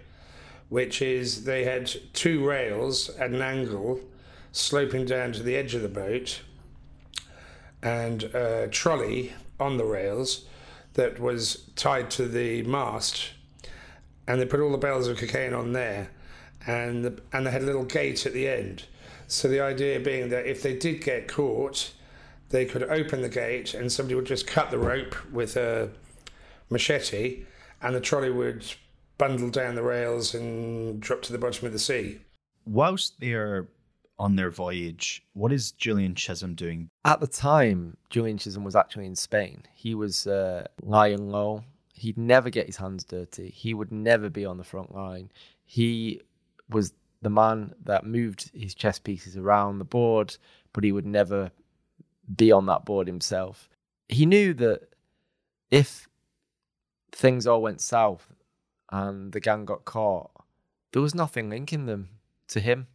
which 0.70 1.02
is 1.02 1.44
they 1.46 1.64
had 1.64 1.92
two 2.14 2.46
rails 2.46 3.10
at 3.18 3.32
an 3.32 3.42
angle 3.42 4.00
sloping 4.52 5.06
down 5.06 5.34
to 5.34 5.44
the 5.44 5.56
edge 5.56 5.76
of 5.76 5.82
the 5.82 5.90
boat, 5.90 6.42
and 7.82 8.24
a 8.24 8.68
trolley 8.70 9.34
on 9.60 9.78
the 9.78 9.86
rails 9.86 10.46
that 10.94 11.20
was 11.20 11.70
tied 11.76 12.10
to 12.10 12.26
the 12.26 12.64
mast, 12.64 13.32
and 14.28 14.40
they 14.40 14.46
put 14.46 14.60
all 14.60 14.72
the 14.72 14.78
bales 14.78 15.08
of 15.08 15.18
cocaine 15.18 15.54
on 15.54 15.74
there, 15.74 16.10
and 16.66 17.04
the, 17.04 17.22
and 17.34 17.46
they 17.46 17.52
had 17.52 17.62
a 17.62 17.66
little 17.66 17.84
gate 17.84 18.26
at 18.26 18.34
the 18.34 18.48
end. 18.48 18.86
So 19.28 19.48
the 19.48 19.60
idea 19.60 20.00
being 20.00 20.30
that 20.30 20.46
if 20.46 20.62
they 20.62 20.76
did 20.76 21.04
get 21.04 21.28
caught, 21.28 21.92
they 22.50 22.66
could 22.66 22.84
open 22.84 23.22
the 23.22 23.30
gate 23.30 23.74
and 23.74 23.92
somebody 23.92 24.16
would 24.16 24.26
just 24.26 24.48
cut 24.48 24.72
the 24.72 24.78
rope 24.78 25.16
with 25.32 25.56
a 25.56 25.90
machete, 26.70 27.44
and 27.82 27.96
the 27.96 28.02
trolley 28.02 28.32
would 28.32 28.66
bundle 29.18 29.50
down 29.50 29.76
the 29.76 29.84
rails 29.84 30.34
and 30.34 31.00
drop 31.00 31.22
to 31.24 31.32
the 31.32 31.38
bottom 31.38 31.66
of 31.66 31.74
the 31.74 31.80
sea. 31.80 32.20
Whilst 32.66 33.20
they're 33.20 33.68
on 34.18 34.36
their 34.36 34.50
voyage, 34.50 35.24
what 35.34 35.52
is 35.52 35.72
Julian 35.72 36.16
Chisholm 36.16 36.56
doing? 36.56 36.90
At 37.04 37.20
the 37.20 37.28
time, 37.28 37.98
Julian 38.10 38.38
Chisholm 38.38 38.64
was 38.64 38.76
actually 38.76 39.06
in 39.06 39.16
Spain. 39.16 39.64
He 39.74 39.94
was 39.94 40.28
uh, 40.28 40.68
lying 40.82 41.30
low. 41.30 41.64
He'd 41.94 42.18
never 42.18 42.50
get 42.50 42.66
his 42.66 42.78
hands 42.78 43.04
dirty. 43.04 43.50
He 43.50 43.74
would 43.74 43.92
never 43.92 44.30
be 44.30 44.46
on 44.46 44.58
the 44.58 44.64
front 44.64 44.94
line. 44.94 45.32
He 45.66 46.22
was 46.70 46.94
the 47.22 47.30
man 47.30 47.74
that 47.84 48.06
moved 48.06 48.52
his 48.54 48.76
chess 48.76 49.00
pieces 49.00 49.38
around 49.38 49.80
the 49.80 49.86
board, 49.86 50.36
but 50.74 50.84
he 50.84 50.92
would 50.92 51.06
never 51.06 51.52
be 52.34 52.52
on 52.52 52.66
that 52.68 52.86
board 52.86 53.08
himself. 53.08 53.70
He 54.08 54.26
knew 54.26 54.54
that 54.56 54.90
if 55.72 56.08
things 57.12 57.48
all 57.48 57.62
went 57.62 57.82
south 57.82 58.34
and 58.92 59.32
the 59.32 59.40
gang 59.40 59.66
got 59.66 59.86
caught, 59.86 60.32
there 60.92 61.02
was 61.02 61.16
nothing 61.16 61.50
linking 61.50 61.86
them 61.86 62.10
to 62.48 62.60
him. 62.60 62.88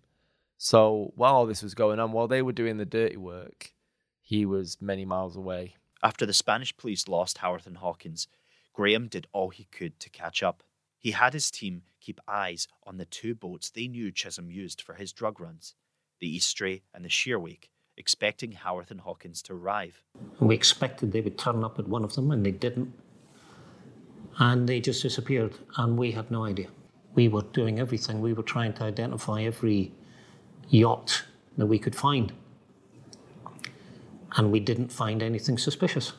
So 0.56 1.12
while 1.16 1.34
all 1.34 1.46
this 1.46 1.62
was 1.62 1.74
going 1.74 1.98
on, 1.98 2.12
while 2.12 2.28
they 2.28 2.42
were 2.42 2.52
doing 2.52 2.76
the 2.76 2.84
dirty 2.84 3.16
work, 3.16 3.72
he 4.20 4.44
was 4.44 4.80
many 4.80 5.04
miles 5.04 5.36
away. 5.36 5.76
After 6.02 6.24
the 6.24 6.32
Spanish 6.32 6.76
police 6.76 7.08
lost 7.08 7.38
Howarth 7.38 7.66
and 7.66 7.78
Hawkins, 7.78 8.28
Graham 8.72 9.08
did 9.08 9.26
all 9.32 9.50
he 9.50 9.64
could 9.64 9.98
to 10.00 10.10
catch 10.10 10.42
up. 10.42 10.62
He 10.98 11.12
had 11.12 11.32
his 11.32 11.50
team 11.50 11.82
keep 12.00 12.20
eyes 12.28 12.68
on 12.86 12.98
the 12.98 13.06
two 13.06 13.34
boats 13.34 13.70
they 13.70 13.88
knew 13.88 14.12
Chisholm 14.12 14.50
used 14.50 14.82
for 14.82 14.94
his 14.94 15.12
drug 15.12 15.40
runs, 15.40 15.74
the 16.20 16.38
Eastray 16.38 16.82
and 16.94 17.04
the 17.04 17.08
Sheerwake, 17.08 17.69
expecting 18.00 18.52
Howarth 18.52 18.90
and 18.90 19.02
Hawkins 19.02 19.42
to 19.42 19.52
arrive. 19.52 20.02
We 20.40 20.54
expected 20.54 21.12
they 21.12 21.20
would 21.20 21.38
turn 21.38 21.62
up 21.62 21.78
at 21.78 21.86
one 21.86 22.02
of 22.02 22.14
them, 22.14 22.30
and 22.32 22.44
they 22.44 22.50
didn't. 22.50 22.92
And 24.38 24.68
they 24.68 24.80
just 24.80 25.02
disappeared, 25.02 25.54
and 25.76 25.98
we 25.98 26.12
had 26.12 26.30
no 26.30 26.44
idea. 26.44 26.68
We 27.14 27.28
were 27.28 27.42
doing 27.42 27.78
everything. 27.78 28.20
We 28.20 28.32
were 28.32 28.42
trying 28.42 28.72
to 28.74 28.84
identify 28.84 29.42
every 29.42 29.92
yacht 30.70 31.24
that 31.58 31.66
we 31.66 31.78
could 31.78 31.94
find. 31.94 32.32
And 34.36 34.50
we 34.50 34.60
didn't 34.60 34.90
find 34.90 35.22
anything 35.22 35.58
suspicious. 35.58 36.14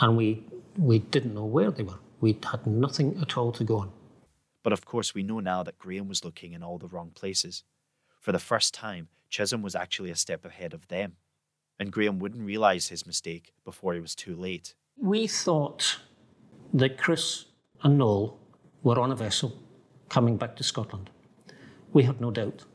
And 0.00 0.16
we, 0.16 0.44
we 0.76 1.00
didn't 1.00 1.34
know 1.34 1.44
where 1.44 1.70
they 1.70 1.82
were. 1.82 1.98
We 2.20 2.38
had 2.50 2.66
nothing 2.66 3.18
at 3.20 3.36
all 3.36 3.52
to 3.52 3.64
go 3.64 3.78
on. 3.78 3.92
But 4.62 4.72
of 4.72 4.84
course, 4.84 5.14
we 5.14 5.22
know 5.22 5.40
now 5.40 5.62
that 5.62 5.78
Graham 5.78 6.08
was 6.08 6.24
looking 6.24 6.52
in 6.52 6.62
all 6.62 6.78
the 6.78 6.88
wrong 6.88 7.10
places. 7.14 7.64
For 8.28 8.32
the 8.32 8.38
first 8.38 8.74
time, 8.74 9.08
Chisholm 9.30 9.62
was 9.62 9.74
actually 9.74 10.10
a 10.10 10.14
step 10.14 10.44
ahead 10.44 10.74
of 10.74 10.88
them, 10.88 11.16
and 11.80 11.90
Graham 11.90 12.18
wouldn't 12.18 12.44
realise 12.44 12.88
his 12.88 13.06
mistake 13.06 13.54
before 13.64 13.94
it 13.94 14.02
was 14.02 14.14
too 14.14 14.36
late. 14.36 14.74
We 14.98 15.26
thought 15.26 15.98
that 16.74 16.98
Chris 16.98 17.46
and 17.82 17.96
Noel 17.96 18.38
were 18.82 19.00
on 19.00 19.10
a 19.10 19.16
vessel 19.16 19.58
coming 20.10 20.36
back 20.36 20.56
to 20.56 20.62
Scotland. 20.62 21.08
We 21.94 22.02
had 22.02 22.20
no 22.20 22.30
doubt. 22.30 22.66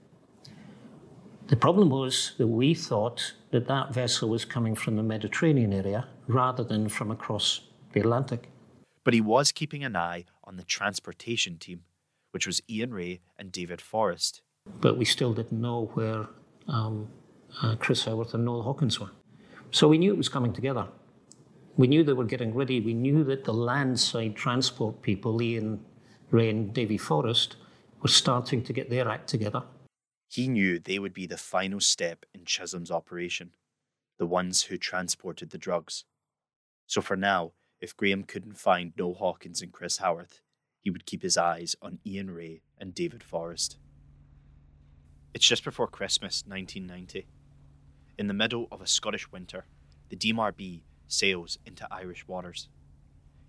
The 1.50 1.56
problem 1.56 1.92
was 1.92 2.34
that 2.40 2.48
we 2.48 2.74
thought 2.74 3.34
that 3.52 3.68
that 3.68 3.94
vessel 3.94 4.30
was 4.30 4.46
coming 4.46 4.74
from 4.74 4.96
the 4.96 5.04
Mediterranean 5.04 5.72
area 5.72 6.08
rather 6.26 6.64
than 6.64 6.90
from 6.90 7.12
across 7.12 7.68
the 7.92 8.00
Atlantic. 8.00 8.50
But 9.04 9.14
he 9.14 9.22
was 9.22 9.52
keeping 9.52 9.84
an 9.84 9.96
eye 9.96 10.26
on 10.44 10.58
the 10.58 10.64
transportation 10.64 11.60
team, 11.60 11.82
which 12.32 12.48
was 12.48 12.64
Ian 12.68 12.92
Ray 12.92 13.20
and 13.38 13.52
David 13.52 13.82
Forrest. 13.82 14.42
But 14.66 14.98
we 14.98 15.06
still 15.06 15.34
didn't 15.34 15.60
know 15.60 15.92
where 15.94 16.28
um, 16.68 17.10
uh, 17.62 17.76
Chris 17.76 18.06
Howarth 18.06 18.34
and 18.34 18.46
Noel 18.46 18.64
Hawkins 18.64 19.00
were. 19.00 19.12
So 19.72 19.88
we 19.88 19.98
knew 19.98 20.12
it 20.12 20.18
was 20.18 20.30
coming 20.30 20.54
together. 20.54 20.88
We 21.76 21.88
knew 21.88 22.04
they 22.04 22.14
were 22.14 22.26
getting 22.26 22.54
ready. 22.54 22.80
We 22.80 22.94
knew 22.94 23.24
that 23.24 23.46
the 23.46 23.54
landside 23.54 24.36
transport 24.36 25.02
people, 25.02 25.42
Ian 25.42 25.84
Ray 26.30 26.50
and 26.50 26.74
Davy 26.74 26.98
Forrest, 26.98 27.56
were 28.02 28.10
starting 28.10 28.64
to 28.64 28.74
get 28.74 28.90
their 28.90 29.10
act 29.10 29.28
together. 29.28 29.64
He 30.28 30.48
knew 30.48 30.80
they 30.80 31.00
would 31.00 31.14
be 31.14 31.26
the 31.26 31.38
final 31.38 31.80
step 31.80 32.26
in 32.34 32.46
Chisholm's 32.46 32.92
operation, 32.92 33.52
the 34.20 34.26
ones 34.26 34.64
who 34.64 34.78
transported 34.78 35.50
the 35.50 35.58
drugs. 35.58 36.06
So 36.88 37.02
for 37.02 37.16
now, 37.16 37.54
if 37.82 37.98
Graham 37.98 38.24
couldn't 38.24 38.58
find 38.58 38.94
Noel 38.98 39.16
Hawkins 39.16 39.62
and 39.62 39.72
Chris 39.72 39.98
Howarth, 39.98 40.42
he 40.80 40.90
would 40.90 41.06
keep 41.06 41.24
his 41.24 41.38
eyes 41.38 41.76
on 41.82 42.00
Ian 42.06 42.32
Ray 42.32 42.62
and 42.78 42.94
David 42.94 43.24
Forrest. 43.24 43.78
It's 45.34 45.48
just 45.48 45.64
before 45.64 45.88
Christmas 45.88 46.44
1990. 46.46 47.26
In 48.20 48.28
the 48.28 48.36
middle 48.36 48.68
of 48.72 48.82
a 48.82 48.88
Scottish 48.88 49.32
winter, 49.32 49.66
the 50.10 50.16
Dimar-B 50.16 50.84
sails 51.08 51.58
into 51.66 51.88
Irish 51.90 52.28
waters. 52.28 52.70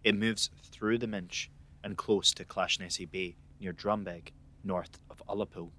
It 0.02 0.14
moves 0.14 0.48
through 0.62 0.96
the 0.96 1.06
Minch 1.06 1.50
and 1.82 1.98
close 1.98 2.32
to 2.34 2.44
Clashnessie 2.46 3.10
Bay 3.10 3.36
near 3.60 3.74
Drumbeg, 3.74 4.30
north 4.62 4.98
of 5.10 5.22
Ullapool. 5.28 5.72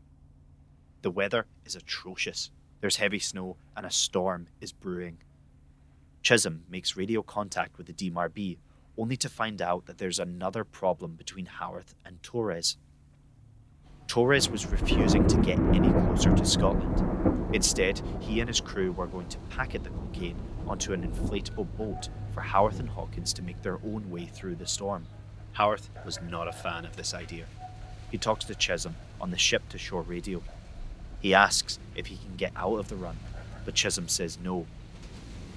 The 1.02 1.10
weather 1.10 1.48
is 1.66 1.76
atrocious. 1.76 2.52
There's 2.82 2.98
heavy 2.98 3.20
snow 3.20 3.58
and 3.76 3.84
a 3.84 3.92
storm 3.92 4.50
is 4.62 4.72
brewing. 4.72 5.18
Chisholm 6.22 6.66
makes 6.70 6.96
radio 6.96 7.24
contact 7.24 7.80
with 7.80 7.88
the 7.88 7.94
Dimar-B 7.94 8.60
only 8.96 9.18
to 9.18 9.28
find 9.28 9.60
out 9.60 9.88
that 9.88 9.98
there's 9.98 10.20
another 10.20 10.64
problem 10.64 11.16
between 11.16 11.48
Howarth 11.48 11.96
and 12.06 12.22
Torres. 12.22 12.78
Torres 14.08 14.50
was 14.50 14.66
refusing 14.66 15.28
to 15.28 15.38
get 15.38 15.60
any 15.74 15.92
closer 15.92 16.36
to 16.36 16.46
Scotland. 16.46 17.54
Instead, 17.54 18.02
he 18.20 18.40
and 18.40 18.48
his 18.48 18.62
crew 18.62 18.92
were 18.92 19.08
going 19.08 19.28
to 19.30 19.38
packet 19.50 19.84
the 19.84 19.90
cocaine 19.90 20.38
onto 20.68 20.94
an 20.94 21.10
inflatable 21.10 21.68
boat 21.78 22.10
for 22.34 22.42
Howarth 22.42 22.80
and 22.80 22.90
Hawkins 22.90 23.34
to 23.34 23.42
make 23.42 23.62
their 23.62 23.80
own 23.86 24.10
way 24.10 24.26
through 24.26 24.56
the 24.56 24.68
storm. 24.68 25.06
Howarth 25.54 25.90
was 26.06 26.20
not 26.22 26.48
a 26.48 26.54
fan 26.54 26.86
of 26.86 26.96
this 26.96 27.14
idea. 27.14 27.46
He 28.12 28.18
talks 28.18 28.46
to 28.46 28.56
Chisholm 28.56 28.96
on 29.20 29.32
the 29.32 29.38
ship 29.38 29.68
to 29.70 29.78
shore 29.78 30.02
radio. 30.02 30.42
He 31.20 31.34
asks 31.34 31.80
if 31.96 32.08
he 32.08 32.18
can 32.18 32.36
get 32.36 32.52
out 32.56 32.78
of 32.78 32.90
the 32.90 32.96
run, 32.96 33.18
but 33.64 33.74
Chisholm 33.74 34.08
says 34.08 34.38
no 34.44 34.66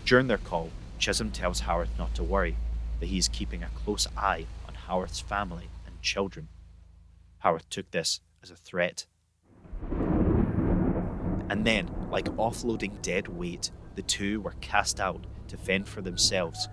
during 0.09 0.27
their 0.27 0.39
call, 0.39 0.71
Chisholm 0.99 1.31
tells 1.33 1.61
Howarth 1.61 1.91
not 1.99 2.15
to 2.15 2.23
worry, 2.23 2.57
that 2.99 3.11
he 3.11 3.19
is 3.19 3.29
keeping 3.29 3.63
a 3.63 3.69
close 3.85 4.07
eye 4.17 4.47
on 4.67 4.73
Howarth's 4.73 5.21
family 5.21 5.69
and 5.87 6.01
children. 6.01 6.49
Howarth 7.41 7.69
took 7.69 7.91
this 7.91 8.21
as 8.43 8.51
a 8.51 8.57
threat. 8.57 9.07
And 11.51 11.65
then, 11.65 11.91
like 12.11 12.27
offloading 12.37 13.01
dead 13.03 13.29
weight, 13.29 13.71
the 13.95 14.03
two 14.03 14.41
were 14.41 14.55
cast 14.61 15.01
out 15.01 15.27
to 15.49 15.57
fend 15.57 15.89
for 15.89 16.03
themselves, 16.03 16.69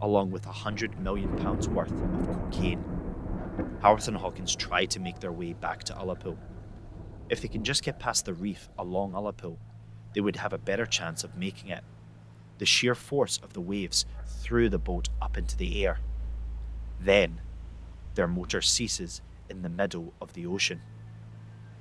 along 0.00 0.30
with 0.30 0.46
a 0.46 0.52
hundred 0.52 0.98
million 1.00 1.36
pounds 1.38 1.68
worth 1.68 1.92
of 1.92 2.26
cocaine. 2.26 2.84
Howarth 3.80 4.08
and 4.08 4.16
Hawkins 4.16 4.54
try 4.54 4.84
to 4.86 5.00
make 5.00 5.20
their 5.20 5.32
way 5.32 5.52
back 5.52 5.84
to 5.84 5.94
Ullapool. 5.94 6.36
If 7.28 7.40
they 7.40 7.48
can 7.48 7.64
just 7.64 7.82
get 7.82 7.98
past 7.98 8.24
the 8.24 8.34
reef 8.34 8.68
along 8.78 9.12
Ullapool, 9.12 9.56
they 10.14 10.20
would 10.20 10.36
have 10.36 10.52
a 10.52 10.58
better 10.58 10.86
chance 10.86 11.24
of 11.24 11.36
making 11.36 11.70
it 11.70 11.84
the 12.58 12.66
sheer 12.66 12.94
force 12.94 13.38
of 13.42 13.52
the 13.52 13.60
waves 13.60 14.04
threw 14.26 14.68
the 14.68 14.78
boat 14.78 15.08
up 15.22 15.38
into 15.38 15.56
the 15.56 15.84
air. 15.84 16.00
Then, 17.00 17.40
their 18.14 18.26
motor 18.26 18.60
ceases 18.60 19.22
in 19.48 19.62
the 19.62 19.68
middle 19.68 20.12
of 20.20 20.32
the 20.32 20.46
ocean. 20.46 20.82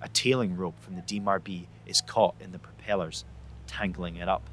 A 0.01 0.07
tailing 0.09 0.55
rope 0.55 0.79
from 0.79 0.95
the 0.95 1.01
Dimar-B 1.01 1.67
is 1.85 2.01
caught 2.01 2.35
in 2.39 2.51
the 2.51 2.59
propellers, 2.59 3.25
tangling 3.65 4.17
it 4.17 4.29
up. 4.29 4.49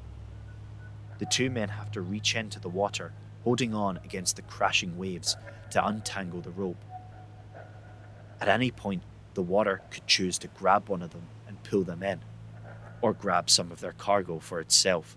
The 1.19 1.25
two 1.25 1.49
men 1.49 1.69
have 1.69 1.91
to 1.91 2.01
reach 2.01 2.35
into 2.35 2.59
the 2.59 2.69
water, 2.69 3.13
holding 3.43 3.73
on 3.73 3.97
against 4.03 4.35
the 4.35 4.41
crashing 4.41 4.97
waves 4.97 5.37
to 5.69 5.85
untangle 5.85 6.41
the 6.41 6.49
rope. 6.49 6.83
At 8.41 8.47
any 8.47 8.71
point, 8.71 9.03
the 9.33 9.41
water 9.41 9.81
could 9.91 10.07
choose 10.07 10.37
to 10.39 10.47
grab 10.47 10.89
one 10.89 11.01
of 11.01 11.11
them 11.11 11.27
and 11.47 11.63
pull 11.63 11.83
them 11.83 12.01
in, 12.01 12.21
or 13.01 13.13
grab 13.13 13.49
some 13.49 13.71
of 13.71 13.81
their 13.81 13.91
cargo 13.91 14.39
for 14.39 14.59
itself. 14.59 15.15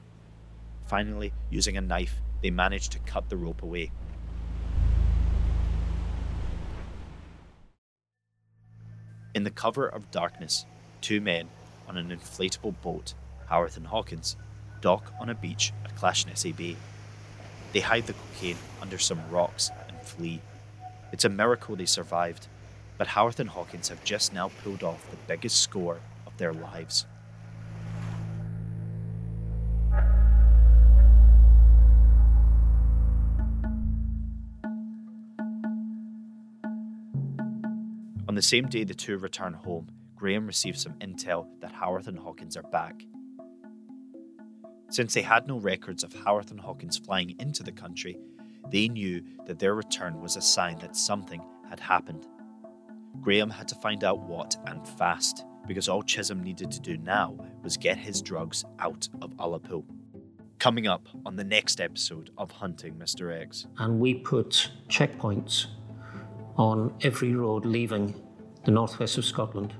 Finally, 0.87 1.33
using 1.51 1.77
a 1.77 1.81
knife, 1.81 2.17
they 2.43 2.51
manage 2.51 2.91
to 2.91 2.99
cut 3.01 3.29
the 3.29 3.37
rope 3.37 3.62
away. 3.62 3.91
The 9.49 9.55
cover 9.55 9.89
of 9.89 10.11
darkness, 10.11 10.67
two 11.01 11.23
men 11.23 11.49
on 11.89 11.97
an 11.97 12.11
inflatable 12.11 12.75
boat, 12.83 13.15
Howarth 13.47 13.79
and 13.79 13.87
Hawkins, 13.87 14.37
dock 14.83 15.11
on 15.19 15.31
a 15.31 15.35
beach 15.35 15.73
at 15.87 15.97
Clashnessie 15.97 16.55
Bay. 16.55 16.77
They 17.73 17.81
hide 17.81 18.07
the 18.07 18.13
cocaine 18.13 18.59
under 18.83 18.99
some 18.99 19.31
rocks 19.31 19.71
and 19.89 19.99
flee. 20.03 20.43
It's 21.13 21.25
a 21.25 21.31
miracle 21.31 21.77
they 21.77 21.87
survived, 21.87 22.47
but 22.99 23.07
Howarth 23.07 23.41
and 23.41 23.49
Hawkins 23.49 23.89
have 23.89 24.05
just 24.05 24.35
now 24.35 24.51
pulled 24.63 24.83
off 24.83 25.11
the 25.11 25.17
biggest 25.27 25.63
score 25.63 26.01
of 26.27 26.37
their 26.37 26.53
lives. 26.53 27.07
The 38.38 38.42
same 38.42 38.68
day 38.68 38.85
the 38.85 38.94
two 38.94 39.18
return 39.18 39.53
home, 39.53 39.88
Graham 40.14 40.46
receives 40.46 40.81
some 40.81 40.92
intel 41.01 41.48
that 41.61 41.72
Howarth 41.72 42.07
and 42.07 42.16
Hawkins 42.16 42.57
are 42.57 42.62
back. 42.62 43.03
Since 44.90 45.12
they 45.12 45.22
had 45.22 45.48
no 45.48 45.59
records 45.59 46.05
of 46.05 46.14
Howarth 46.14 46.53
and 46.53 46.61
Hawkins 46.61 46.96
flying 46.96 47.35
into 47.40 47.64
the 47.64 47.72
country, 47.72 48.16
they 48.70 48.87
knew 48.87 49.24
that 49.46 49.59
their 49.59 49.74
return 49.74 50.20
was 50.20 50.37
a 50.37 50.40
sign 50.40 50.79
that 50.79 50.94
something 50.94 51.42
had 51.68 51.81
happened. 51.81 52.29
Graham 53.20 53.51
had 53.51 53.66
to 53.66 53.74
find 53.74 54.05
out 54.05 54.20
what 54.20 54.57
and 54.66 54.87
fast, 54.87 55.44
because 55.66 55.88
all 55.88 56.05
Chisholm 56.05 56.40
needed 56.40 56.70
to 56.70 56.81
do 56.81 56.96
now 56.96 57.37
was 57.64 57.77
get 57.77 57.98
his 57.98 58.22
drugs 58.22 58.64
out 58.79 59.09
of 59.20 59.37
Ullapool. 59.38 59.85
Coming 60.61 60.87
up 60.87 61.09
on 61.27 61.35
the 61.35 61.42
next 61.42 61.81
episode 61.81 62.31
of 62.38 62.53
Hunting 62.53 62.94
Mr. 62.94 63.37
X. 63.37 63.66
And 63.79 63.98
we 63.98 64.14
put 64.14 64.70
checkpoints 64.88 65.66
on 66.57 66.94
every 67.03 67.35
road 67.35 67.64
leaving 67.64 68.14
the 68.68 68.72
northwest 68.72 69.16
of 69.16 69.24
Scotland. 69.24 69.72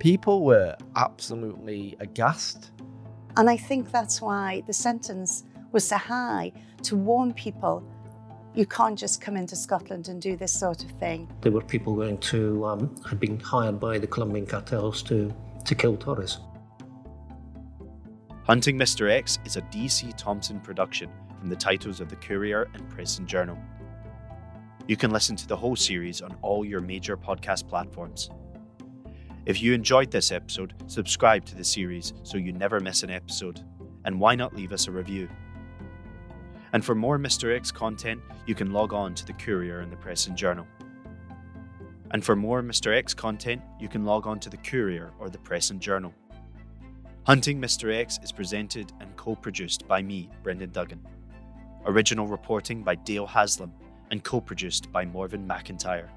People 0.00 0.44
were 0.44 0.76
absolutely 0.96 1.96
aghast. 2.00 2.72
And 3.36 3.48
I 3.48 3.56
think 3.56 3.92
that's 3.92 4.20
why 4.20 4.64
the 4.66 4.72
sentence 4.72 5.44
was 5.70 5.86
so 5.86 5.98
high 5.98 6.50
to 6.82 6.96
warn 6.96 7.32
people 7.32 7.88
you 8.56 8.66
can't 8.66 8.98
just 8.98 9.20
come 9.20 9.36
into 9.36 9.54
Scotland 9.54 10.08
and 10.08 10.20
do 10.20 10.36
this 10.36 10.52
sort 10.52 10.82
of 10.82 10.90
thing. 10.98 11.28
There 11.42 11.52
were 11.52 11.60
people 11.60 11.94
going 11.94 12.18
to, 12.18 12.64
um, 12.64 12.96
had 13.08 13.20
been 13.20 13.38
hired 13.38 13.78
by 13.78 13.98
the 13.98 14.06
Colombian 14.08 14.46
cartels 14.46 15.00
to, 15.04 15.32
to 15.64 15.74
kill 15.76 15.96
Torres. 15.96 16.38
Hunting 18.42 18.76
Mr. 18.76 19.08
X 19.08 19.38
is 19.44 19.56
a 19.56 19.62
DC 19.62 20.12
Thomson 20.16 20.58
production 20.58 21.08
from 21.38 21.50
the 21.50 21.56
titles 21.56 22.00
of 22.00 22.08
the 22.08 22.16
Courier 22.16 22.68
and 22.74 22.88
Press 22.90 23.18
and 23.18 23.28
Journal. 23.28 23.56
You 24.86 24.96
can 24.98 25.12
listen 25.12 25.34
to 25.36 25.48
the 25.48 25.56
whole 25.56 25.76
series 25.76 26.20
on 26.20 26.36
all 26.42 26.62
your 26.62 26.80
major 26.80 27.16
podcast 27.16 27.66
platforms. 27.66 28.28
If 29.46 29.62
you 29.62 29.72
enjoyed 29.72 30.10
this 30.10 30.30
episode, 30.30 30.74
subscribe 30.88 31.46
to 31.46 31.54
the 31.54 31.64
series 31.64 32.12
so 32.22 32.36
you 32.36 32.52
never 32.52 32.80
miss 32.80 33.02
an 33.02 33.08
episode. 33.08 33.64
And 34.04 34.20
why 34.20 34.34
not 34.34 34.54
leave 34.54 34.74
us 34.74 34.86
a 34.86 34.90
review? 34.90 35.30
And 36.74 36.84
for 36.84 36.94
more 36.94 37.18
Mr. 37.18 37.56
X 37.56 37.70
content, 37.70 38.20
you 38.46 38.54
can 38.54 38.72
log 38.72 38.92
on 38.92 39.14
to 39.14 39.24
the 39.24 39.32
Courier 39.32 39.80
and 39.80 39.90
the 39.90 39.96
Press 39.96 40.26
and 40.26 40.36
Journal. 40.36 40.66
And 42.10 42.22
for 42.22 42.36
more 42.36 42.62
Mr. 42.62 42.94
X 42.94 43.14
content, 43.14 43.62
you 43.80 43.88
can 43.88 44.04
log 44.04 44.26
on 44.26 44.38
to 44.40 44.50
the 44.50 44.58
Courier 44.58 45.12
or 45.18 45.30
the 45.30 45.38
Press 45.38 45.70
and 45.70 45.80
Journal. 45.80 46.12
Hunting 47.26 47.58
Mr. 47.58 47.94
X 47.94 48.18
is 48.22 48.32
presented 48.32 48.92
and 49.00 49.16
co 49.16 49.34
produced 49.34 49.88
by 49.88 50.02
me, 50.02 50.28
Brendan 50.42 50.72
Duggan. 50.72 51.00
Original 51.86 52.26
reporting 52.26 52.82
by 52.82 52.96
Dale 52.96 53.26
Haslam 53.26 53.72
and 54.14 54.22
co 54.22 54.40
produced 54.40 54.92
by 54.92 55.04
Morven 55.04 55.44
McIntyre. 55.44 56.08